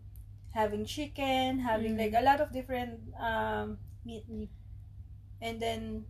[0.54, 2.00] having chicken having Mm.
[2.00, 4.50] like a lot of different um meat Meat.
[5.42, 6.06] and then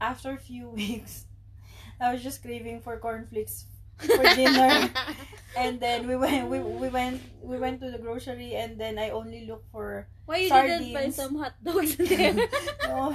[0.00, 1.26] after a few weeks
[2.00, 3.66] I was just craving for cornflakes
[3.98, 4.90] for dinner
[5.56, 9.10] and then we went we, we went we went to the grocery and then I
[9.10, 11.16] only looked for Why you didn't buy Sardines.
[11.16, 12.34] some hot dogs there?
[12.84, 13.10] no,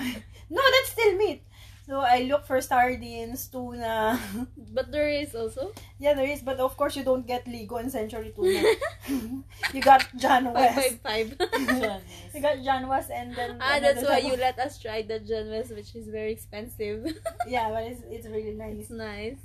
[0.49, 1.43] no that's still meat
[1.91, 4.15] So I look for sardines, tuna.
[4.71, 7.91] But there is also yeah, there is, but of course you don't get Ligo and
[7.91, 8.63] Century tuna.
[9.75, 11.04] you got John five West.
[11.04, 11.99] five five.
[12.32, 15.19] You got John West and then ah, that's why type you let us try the
[15.19, 17.12] John West, which is very expensive.
[17.43, 18.88] Yeah, but it's it's really nice.
[18.88, 19.43] it's nice.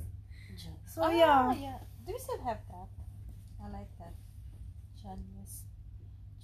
[0.54, 0.86] nice.
[0.86, 1.50] So oh, yeah.
[1.50, 1.82] yeah.
[2.06, 2.90] Do we still have that?
[3.58, 4.14] I like that.
[5.02, 5.66] John West.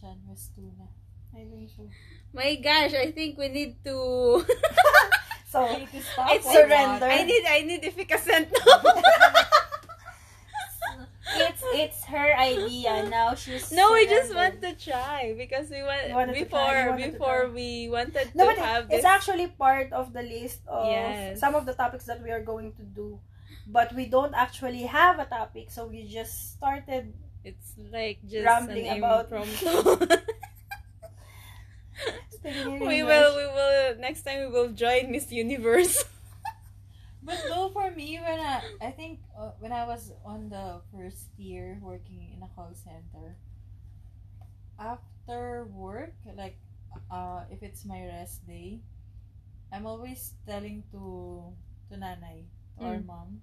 [0.02, 0.90] John West tuna.
[1.30, 1.86] I think so.
[2.34, 4.42] My gosh, I think we need to.
[5.52, 7.04] So We need to stop It's surrender.
[7.04, 8.80] I need I need Efficascent now.
[11.46, 13.04] it's it's her idea.
[13.08, 16.58] Now she's no, we just want to try because we want You wanted to before
[16.72, 19.06] try, wanted to before we wanted No, to but have it's this.
[19.16, 21.38] actually part of the list of Yes.
[21.40, 23.20] some of the topics that we are going to do.
[23.68, 27.12] But we don't actually have a topic, so we just started.
[27.44, 30.16] It's like just Rambling an about- impromptu.
[32.90, 33.21] we will
[33.98, 36.04] next time we will join Miss Universe.
[37.22, 41.30] But though for me, when I I think uh, when I was on the first
[41.38, 43.38] year working in a call center,
[44.78, 46.56] after work, like
[47.10, 48.80] uh, if it's my rest day,
[49.72, 51.54] I'm always telling to
[51.90, 53.06] to nanay or Mm.
[53.06, 53.40] mom,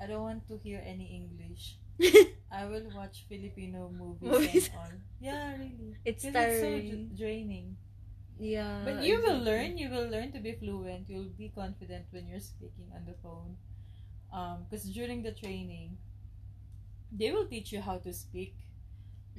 [0.00, 1.78] I don't want to hear any English.
[2.52, 4.66] I will watch Filipino movies, Movies.
[4.70, 4.94] and all.
[5.20, 5.96] Yeah, really.
[6.04, 7.76] It's it's so dra- draining.
[8.38, 8.84] Yeah.
[8.84, 9.76] But you will learn.
[9.78, 11.08] You will learn to be fluent.
[11.08, 13.56] You'll be confident when you're speaking on the phone.
[14.32, 15.98] Um, because during the training,
[17.12, 18.54] they will teach you how to speak,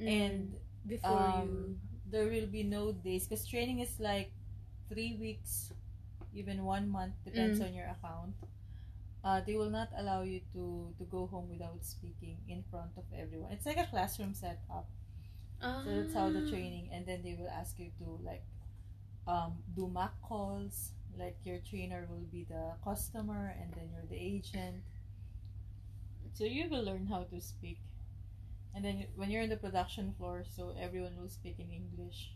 [0.06, 0.54] and
[0.86, 1.76] before um,
[2.10, 3.26] there will be no days.
[3.26, 4.30] Because training is like
[4.88, 5.72] three weeks,
[6.34, 7.66] even one month depends Mm.
[7.68, 8.34] on your account.
[9.24, 13.04] Uh, they will not allow you to to go home without speaking in front of
[13.16, 13.52] everyone.
[13.52, 14.88] It's like a classroom setup.
[15.62, 15.68] you.
[15.84, 16.50] So that's how the Ah.
[16.50, 18.44] training, and then they will ask you to like
[19.28, 20.92] um, do mock calls.
[21.18, 24.82] Like your trainer will be the customer, and then you're the agent.
[26.34, 27.78] So you will learn how to speak,
[28.74, 32.30] and then when you're in the production floor, so everyone will speak in English.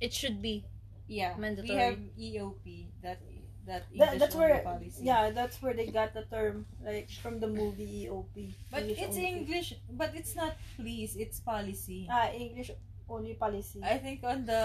[0.00, 0.64] It should be.
[1.08, 1.72] Yeah, Mandatory.
[1.72, 3.18] We have EOP that
[3.64, 5.00] that English That, that's where, policy.
[5.00, 8.52] yeah, that's where they got the term, like from the movie EOP.
[8.70, 9.26] but it's only.
[9.26, 11.16] English, but it's not please.
[11.16, 12.06] It's policy.
[12.12, 12.70] Ah, English
[13.08, 13.80] only policy.
[13.82, 14.62] I think on the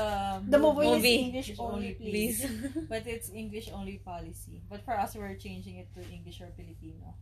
[0.48, 1.16] the movie, Movie.
[1.16, 2.38] is English only, only please.
[2.46, 2.88] Please.
[2.92, 4.62] But it's English only policy.
[4.70, 7.16] But for us, we're changing it to English or Filipino.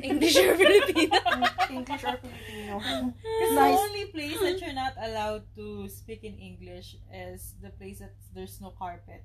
[0.00, 1.20] English or Filipino?
[1.70, 2.74] English or Filipino.
[3.20, 3.76] Because Nice.
[3.76, 8.16] the only place that you're not allowed to speak in English is the place that
[8.34, 9.22] there's no carpet.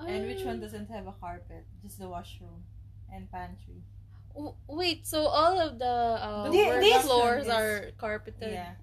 [0.00, 1.64] And which one doesn't have a carpet?
[1.84, 2.64] Just the washroom
[3.12, 3.84] and pantry.
[4.34, 8.50] W- Wait, so all of the uh, The work these- floors is- are carpeted.
[8.50, 8.74] Yeah.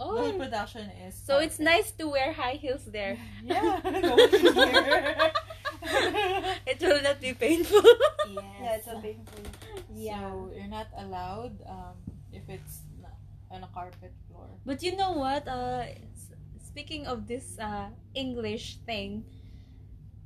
[0.00, 1.12] The Oh, whole production is.
[1.12, 3.20] so it's nice to wear high heels there.
[3.44, 3.80] Yeah.
[3.84, 5.32] Go in here.
[6.64, 7.84] It will not be painful.
[8.32, 8.40] yes.
[8.64, 9.44] Yeah, it's a big thing.
[9.92, 12.00] So you're not allowed um,
[12.32, 12.80] if it's
[13.50, 14.48] on a carpet floor.
[14.64, 15.44] But you know what?
[15.48, 15.84] Uh,
[16.64, 19.24] speaking of this uh, English thing,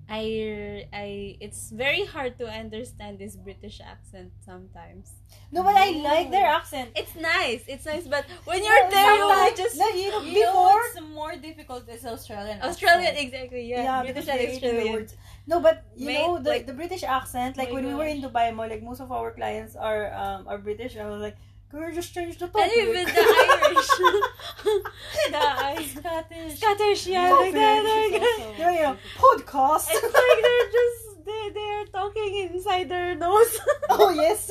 [0.08, 5.12] I I it's very hard to understand this British accent sometimes.
[5.50, 6.90] No, but I like their accent.
[6.94, 10.20] It's nice, it's nice, but when you're Yeah, there, you sometimes- just no, you know,
[10.22, 12.60] You know before what's more difficult is Australian.
[12.60, 13.26] Australian accent.
[13.32, 14.92] exactly yeah, yeah, British they're and Australian.
[14.92, 15.14] words.
[15.46, 17.56] No, but you Mate, know the, like- the British accent.
[17.56, 18.20] Like my when we were in.
[18.20, 20.96] Dubai Mall, like most of our clients are um are British.
[21.00, 21.36] I was like,
[21.74, 22.72] can we just change the And topic?
[22.76, 23.90] even the Irish,
[25.30, 26.58] the Irish, Scottish.
[26.60, 27.82] Scottish, yeah, No, like that.
[27.82, 29.86] French Like, is also- yeah, yeah, podcast.
[29.90, 33.58] it's like they're just they they're talking inside their nose.
[33.90, 34.50] oh yes.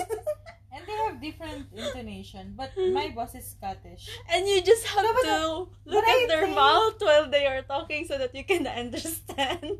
[0.75, 4.09] And they have different intonation, but my boss is Scottish.
[4.27, 7.45] And you just have No, but to look at I their think- mouth while they
[7.45, 9.77] are talking so that you can understand.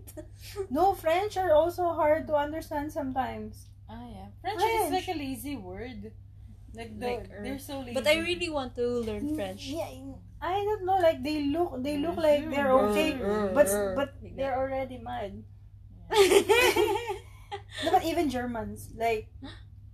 [0.69, 3.65] no, French are also hard to understand sometimes.
[3.89, 4.27] Ah, yeah.
[4.41, 4.85] French, French.
[4.85, 6.11] is like a lazy word.
[6.73, 7.93] Like, the, Like, they're so lazy.
[7.93, 9.69] but I really want to learn mm, French.
[9.69, 9.89] Yeah,
[10.41, 10.97] I don't know.
[10.97, 12.89] Like they look, they look Yes, like they're are.
[12.89, 13.13] okay,
[13.53, 15.43] but but Like they're already mad.
[16.09, 16.17] Yeah.
[17.85, 19.29] No, but even Germans, like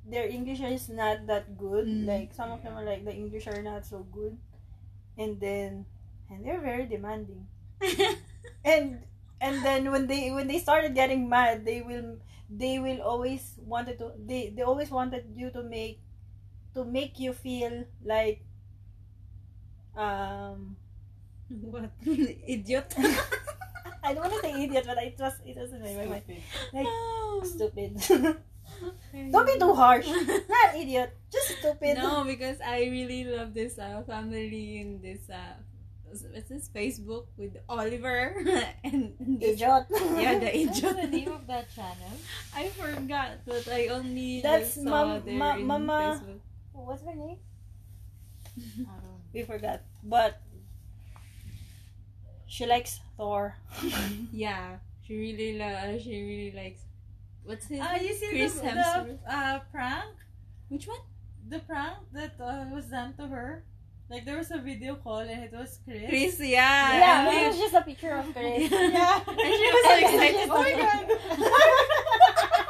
[0.07, 1.87] their English is not that good.
[1.87, 2.07] Mm.
[2.07, 4.37] Like some of them are like the English are not so good,
[5.17, 5.85] and then
[6.29, 7.47] and they're very demanding.
[8.63, 9.03] And
[9.39, 12.19] and then when they when they started getting mad, they will
[12.51, 15.99] they will always wanted to they they always wanted you to make
[16.75, 18.41] to make you feel like
[19.97, 20.75] um
[21.49, 22.93] what idiot?
[24.03, 26.23] I don't want to say idiot, but it was it was in my mind.
[27.43, 27.99] Stupid.
[28.01, 28.37] Stupid.
[29.31, 30.07] don't be too harsh.
[30.49, 31.97] Not idiot, just stupid.
[31.97, 35.57] No, because I really love this uh, family in this uh,
[36.05, 38.37] what's this Facebook with Oliver
[38.83, 39.59] and Idiot.
[40.15, 40.69] Yeah, the idiot.
[40.81, 42.13] What's the name of that channel?
[42.55, 46.39] I forgot, but I only That's just saw Mam- there Ma- in Mama- Facebook.
[46.85, 47.37] What's her name?
[48.57, 49.81] I don't We forgot.
[50.03, 50.41] But
[52.47, 53.55] she likes Thor.
[54.33, 56.81] Yeah, she really la- she really likes.
[57.43, 57.79] What's his?
[57.81, 60.15] Ah, you see Chris the, the uh, prank?
[60.69, 60.99] Which one?
[61.47, 63.63] The prank that uh, was done to her?
[64.09, 66.09] Like, there was a video call and it was Chris.
[66.09, 66.97] Chris, yeah.
[66.97, 68.69] yeah, and it was just a picture of Chris.
[68.71, 69.21] Yeah.
[69.27, 70.49] And she was so excited.
[70.49, 71.05] Oh my god.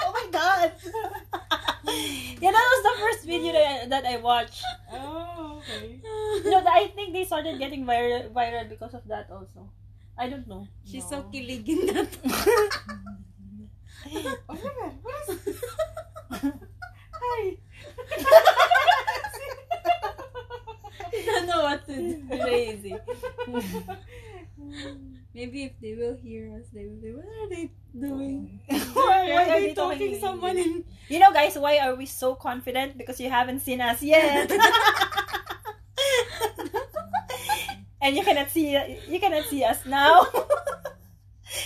[0.03, 0.71] oh my god.
[2.41, 4.63] Yeah, that was the first video that, that I watched.
[4.91, 5.99] Oh, okay.
[6.45, 9.69] No, I think they started getting viral, viral because of that also.
[10.17, 10.67] I don't know.
[10.85, 11.23] She's No.
[11.23, 12.09] so kilig in that.
[14.09, 15.61] Oh my god, what is this?
[16.31, 17.57] Hi.
[21.11, 22.27] I don't know what to do.
[22.27, 22.95] Crazy.
[25.33, 28.59] Maybe if they will hear us, they will say, "What are they doing?
[28.93, 32.95] Why are they talking someone in?" You know, guys, why are we so confident?
[32.97, 34.51] Because you haven't seen us yet.
[38.01, 38.71] and you cannot see
[39.07, 40.25] you cannot see us now.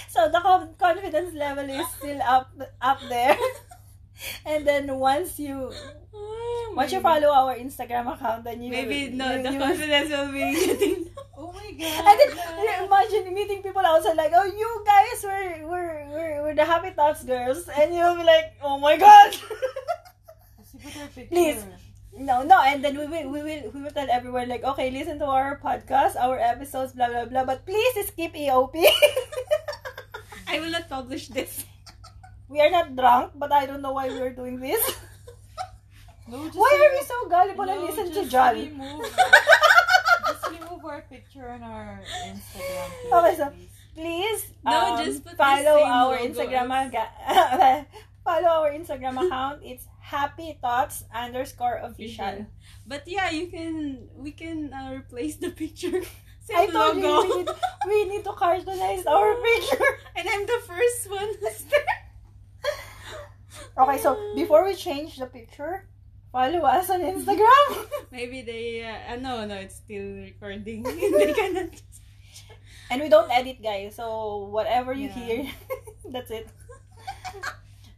[0.09, 0.39] so the
[0.79, 2.49] confidence level is still up
[2.81, 3.37] up there.
[4.45, 5.71] and then once you
[6.15, 9.59] Oh once you follow our Instagram account, then you Maybe will, no, you, the you-
[9.59, 11.09] confidence will be getting.
[11.35, 12.05] Oh my god.
[12.05, 12.29] And then
[12.63, 15.92] you imagine meeting people outside like, oh, you guys were we're
[16.43, 19.35] we're, we're the happy thoughts girls, and you'll be like, oh my god.
[20.57, 21.27] Let's put her picture.
[21.35, 21.65] Please.
[22.15, 25.17] No, no, and then we will we will we will tell everyone like, okay, listen
[25.17, 28.85] to our podcast, our episodes, blah blah blah, but please skip EOP.
[30.47, 31.65] I will not publish this.
[32.47, 34.77] we are not drunk, but I don't know why we are doing this.
[36.29, 38.55] No, just why are we so gullible and no, listen to just John?
[38.55, 39.03] Remove,
[40.29, 42.89] just remove our picture on our Instagram.
[43.11, 43.72] Oh, please, Okay, so- please.
[43.95, 47.85] Please No, um, just put follow our logo Instagram aga-
[48.25, 49.61] follow our Instagram account.
[49.63, 52.47] It's happy thoughts underscore official.
[52.87, 54.09] But yeah, you can.
[54.17, 56.01] We can uh, replace the picture.
[56.43, 57.49] Same I told you we need,
[57.87, 59.91] we need to cartoonize our picture.
[60.17, 61.29] and I'm the first one.
[63.77, 65.87] Okay, so before we change the picture,
[66.31, 67.85] follow us on Instagram.
[68.11, 68.83] Maybe they.
[68.83, 70.83] Uh, uh, no, no, it's still recording.
[70.83, 71.69] they cannot.
[72.91, 73.95] And we don't edit, guys.
[73.95, 75.19] So whatever you Yeah.
[75.19, 75.39] hear,
[76.11, 76.47] that's it.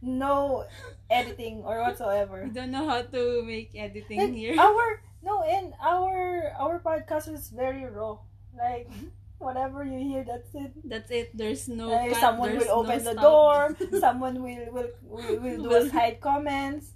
[0.02, 0.64] No
[1.10, 2.44] editing or whatsoever.
[2.44, 4.54] We don't know how to make editing here.
[4.60, 8.18] our no, and our our podcast is very raw.
[8.54, 8.86] Like
[9.38, 10.70] whatever you hear, that's it.
[10.84, 11.32] That's it.
[11.34, 11.88] There's no.
[11.90, 13.24] Like, cut, someone there's will no open the stop.
[13.24, 13.58] door.
[13.98, 16.92] someone will will will, will do Will- side comments.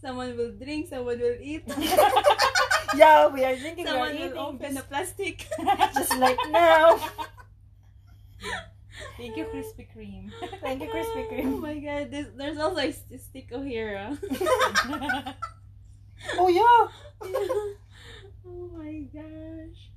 [0.00, 0.88] someone will drink.
[0.88, 1.62] Someone will eat.
[2.96, 3.84] yeah, we are drinking.
[3.84, 5.46] we are someone will open the plastic.
[5.94, 6.98] just like now.
[9.16, 10.30] Thank you, Krispy Kreme.
[10.60, 11.54] Thank you, Krispy Kreme.
[11.54, 14.16] Oh my god, this, there's also a st- sticker here.
[16.36, 16.88] Oh yeah.
[18.44, 19.90] oh my gosh.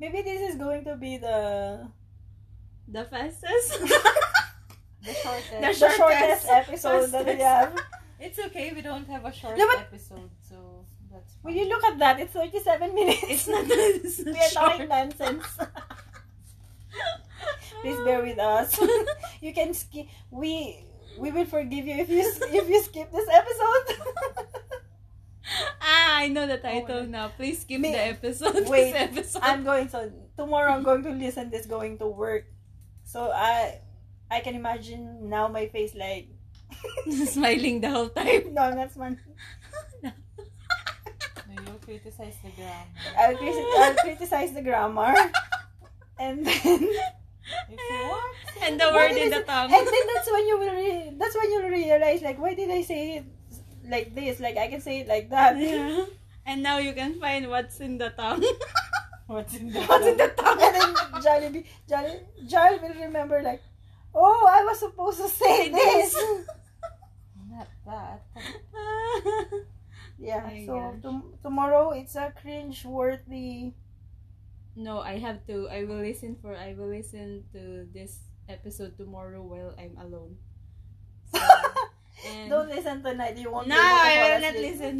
[0.00, 1.86] Maybe this is going to be the
[2.88, 3.78] The fastest?
[3.78, 5.50] the shortest.
[5.52, 5.96] The the shortest.
[5.96, 7.76] shortest episode that we have.
[8.18, 8.72] It's okay.
[8.74, 10.77] We don't have a short No, but- episode, so
[11.18, 11.56] that's fine.
[11.56, 13.22] you look at that, it's 37 minutes.
[13.24, 15.44] It's not, it's not we are talking nonsense.
[17.82, 18.78] Please bear with us.
[19.40, 20.06] you can skip.
[20.30, 20.84] We
[21.18, 23.86] we will forgive you if you if you skip this episode.
[25.80, 27.28] ah, I know the title my now.
[27.28, 28.68] Please skip Me- the episode.
[28.68, 29.42] Wait, episode.
[29.42, 30.72] I'm going so tomorrow.
[30.72, 32.46] I'm going to listen this going to work.
[33.04, 33.80] So I
[34.30, 36.28] I can imagine now my face like
[37.32, 38.54] smiling the whole time.
[38.54, 39.18] no, I'm not smart.
[41.88, 42.86] No, you'll criticize the grammar.
[43.18, 45.14] I'll, criti- I'll criticize the grammar,
[46.20, 48.36] and then If you want.
[48.62, 49.72] and the word in the tongue.
[49.72, 52.82] And then that's when you will re- that's when you'll realize like why did I
[52.82, 53.24] say it
[53.88, 54.40] like this?
[54.40, 55.56] Like I can say it like that.
[55.56, 56.04] Yeah.
[56.46, 58.44] And now you can find what's in the tongue.
[59.28, 60.56] What's in the What's in the tongue?
[60.56, 63.60] And then Jollibee, Jolly, Jolly will remember like,
[64.14, 66.16] oh, I was supposed to say this.
[67.52, 68.22] Not that.
[70.18, 70.44] Yeah.
[70.66, 73.72] So tom- tomorrow it's a cringe-worthy.
[74.76, 75.68] no, I have to.
[75.68, 76.54] I will listen for.
[76.54, 80.38] I will listen to this episode tomorrow while I'm alone.
[81.34, 81.40] So,
[82.48, 83.36] Don't listen tonight.
[83.36, 83.68] You won't.
[83.68, 84.96] no, be able to I will not listen.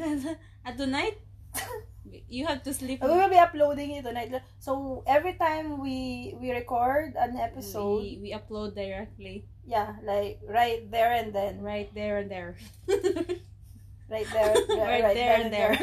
[0.67, 1.19] At tonight,
[2.29, 3.03] you have to sleep.
[3.03, 4.35] We will be uploading it tonight.
[4.59, 10.91] So every time we we record an episode, we, we upload directly yeah, like right
[10.91, 12.57] there and then, right there and there.
[14.11, 15.77] Right there, Right there and there.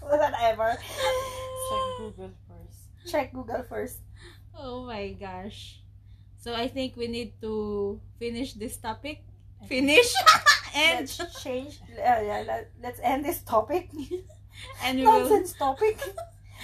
[0.00, 0.76] Whatever.
[1.68, 2.80] Check Google first.
[3.10, 3.98] Check Google first.
[4.56, 5.80] Oh my gosh.
[6.38, 9.24] So I think we need to finish this topic.
[9.66, 10.12] Finish
[10.76, 11.80] and let's change.
[11.96, 13.88] Uh, yeah, let, let's end this topic.
[14.84, 15.98] and we will topic.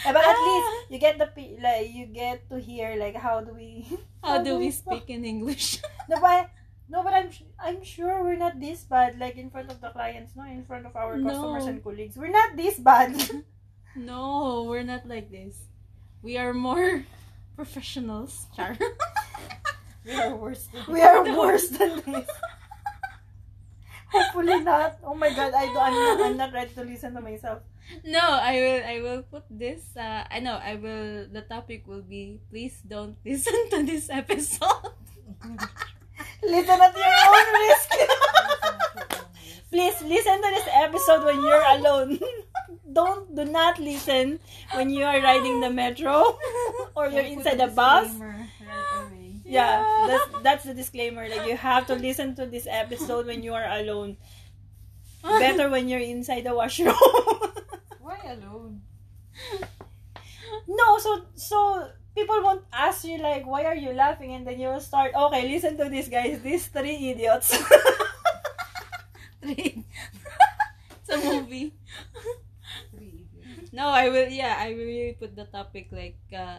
[0.05, 1.29] Eh, but at least you get the
[1.61, 3.85] like you get to hear like how do we
[4.25, 5.81] how do we speak in English?
[6.09, 6.49] no but
[6.91, 7.31] no but I'm
[7.63, 10.85] I'm sure we're not this bad like in front of the clients no in front
[10.87, 11.71] of our customers No.
[11.71, 13.15] and colleagues we're not this bad
[13.97, 15.67] no, we're not like this.
[16.23, 17.03] We are more
[17.57, 18.47] professionals.
[18.55, 18.79] Char.
[20.07, 20.69] We are worse.
[20.73, 22.29] than- we are worse than this
[24.11, 27.21] hopefully not oh my god I do, I'm not I'm not ready to listen to
[27.21, 27.63] myself
[28.07, 32.03] no, I will I will put this uh I know I will the topic will
[32.07, 34.95] be please don't listen to this episode.
[36.43, 37.91] Listen at your own risk.
[39.71, 42.19] Please listen to this episode when you're alone.
[42.93, 44.41] Don't do not listen
[44.75, 46.37] when you are riding the metro
[46.97, 48.11] or you're inside a the bus.
[48.19, 48.51] Right
[49.51, 53.53] yeah that's that's the disclaimer like you have to listen to this episode when you
[53.55, 54.17] are alone.
[55.23, 56.95] Better when you're inside the washroom.
[58.01, 58.83] Why alone?
[60.69, 64.69] no so so people won't ask you like why are you laughing and then you
[64.69, 67.57] will start okay listen to this guys these three idiots
[69.41, 69.85] Three.
[71.01, 71.73] it's a movie.
[73.73, 74.29] No, I will.
[74.29, 76.19] Yeah, I will really put the topic like.
[76.29, 76.59] Uh,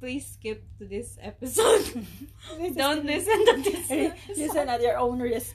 [0.00, 2.04] please skip to this episode.
[2.76, 3.88] Don't listen to this.
[4.36, 5.54] listen at your own risk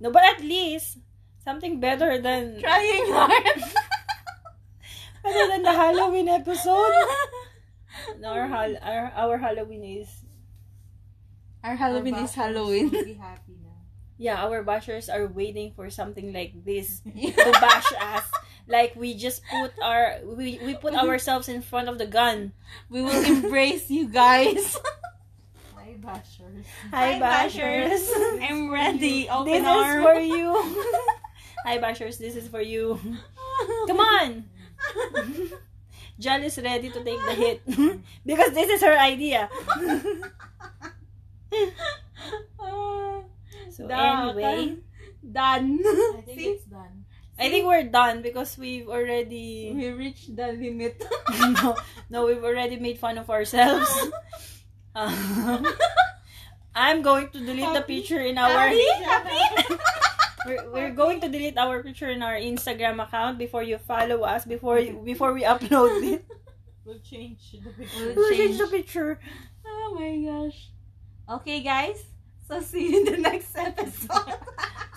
[0.00, 0.98] no but at least
[1.44, 3.44] something better than Trying hard.
[5.26, 6.94] better than the halloween episode
[8.20, 10.08] no, our, hal- our, our halloween is
[11.64, 12.90] Our Halloween Our is Halloween.
[12.90, 13.78] Be happy now.
[14.18, 18.26] yeah our bashers are waiting for something like this to bash us
[18.66, 22.52] like we just put our we, we put ourselves in front of the gun
[22.90, 24.78] We will embrace you guys.
[25.78, 26.64] Hi, bashers.
[26.90, 28.02] hi, Hi, bashers,
[28.42, 29.28] I'm ready.
[29.30, 30.46] Open this is for you
[31.66, 32.98] hi bashers this is for you
[33.86, 34.42] come on
[36.18, 37.60] Jal is ready to take the hit
[38.26, 39.48] because this is her idea
[43.70, 44.28] so Done.
[44.38, 44.76] anyway
[45.22, 45.78] Done.
[45.84, 46.46] I think See?
[46.58, 47.04] it's done.
[47.38, 50.98] I think we're done because we've already We reached the limit.
[51.62, 51.76] no,
[52.10, 53.88] no, we've already made fun of ourselves.
[54.94, 55.64] Um,
[56.74, 58.84] I'm going to delete the picture in our Happy?
[59.02, 59.74] Happy?
[60.46, 64.44] We're, we're going to delete our picture in our Instagram account before you follow us
[64.44, 66.24] before you, before we upload it.
[66.84, 68.12] We'll change the We'll picture.
[68.16, 68.58] We'll change change.
[68.58, 69.20] the picture.
[69.64, 70.68] Oh my gosh.
[71.30, 72.02] Okay, guys.
[72.48, 74.34] So see you in the next episode.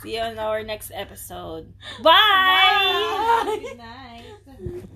[0.02, 1.72] See you on our next episode.
[2.02, 2.10] Bye.
[2.10, 3.60] Bye.
[3.62, 4.84] Good night.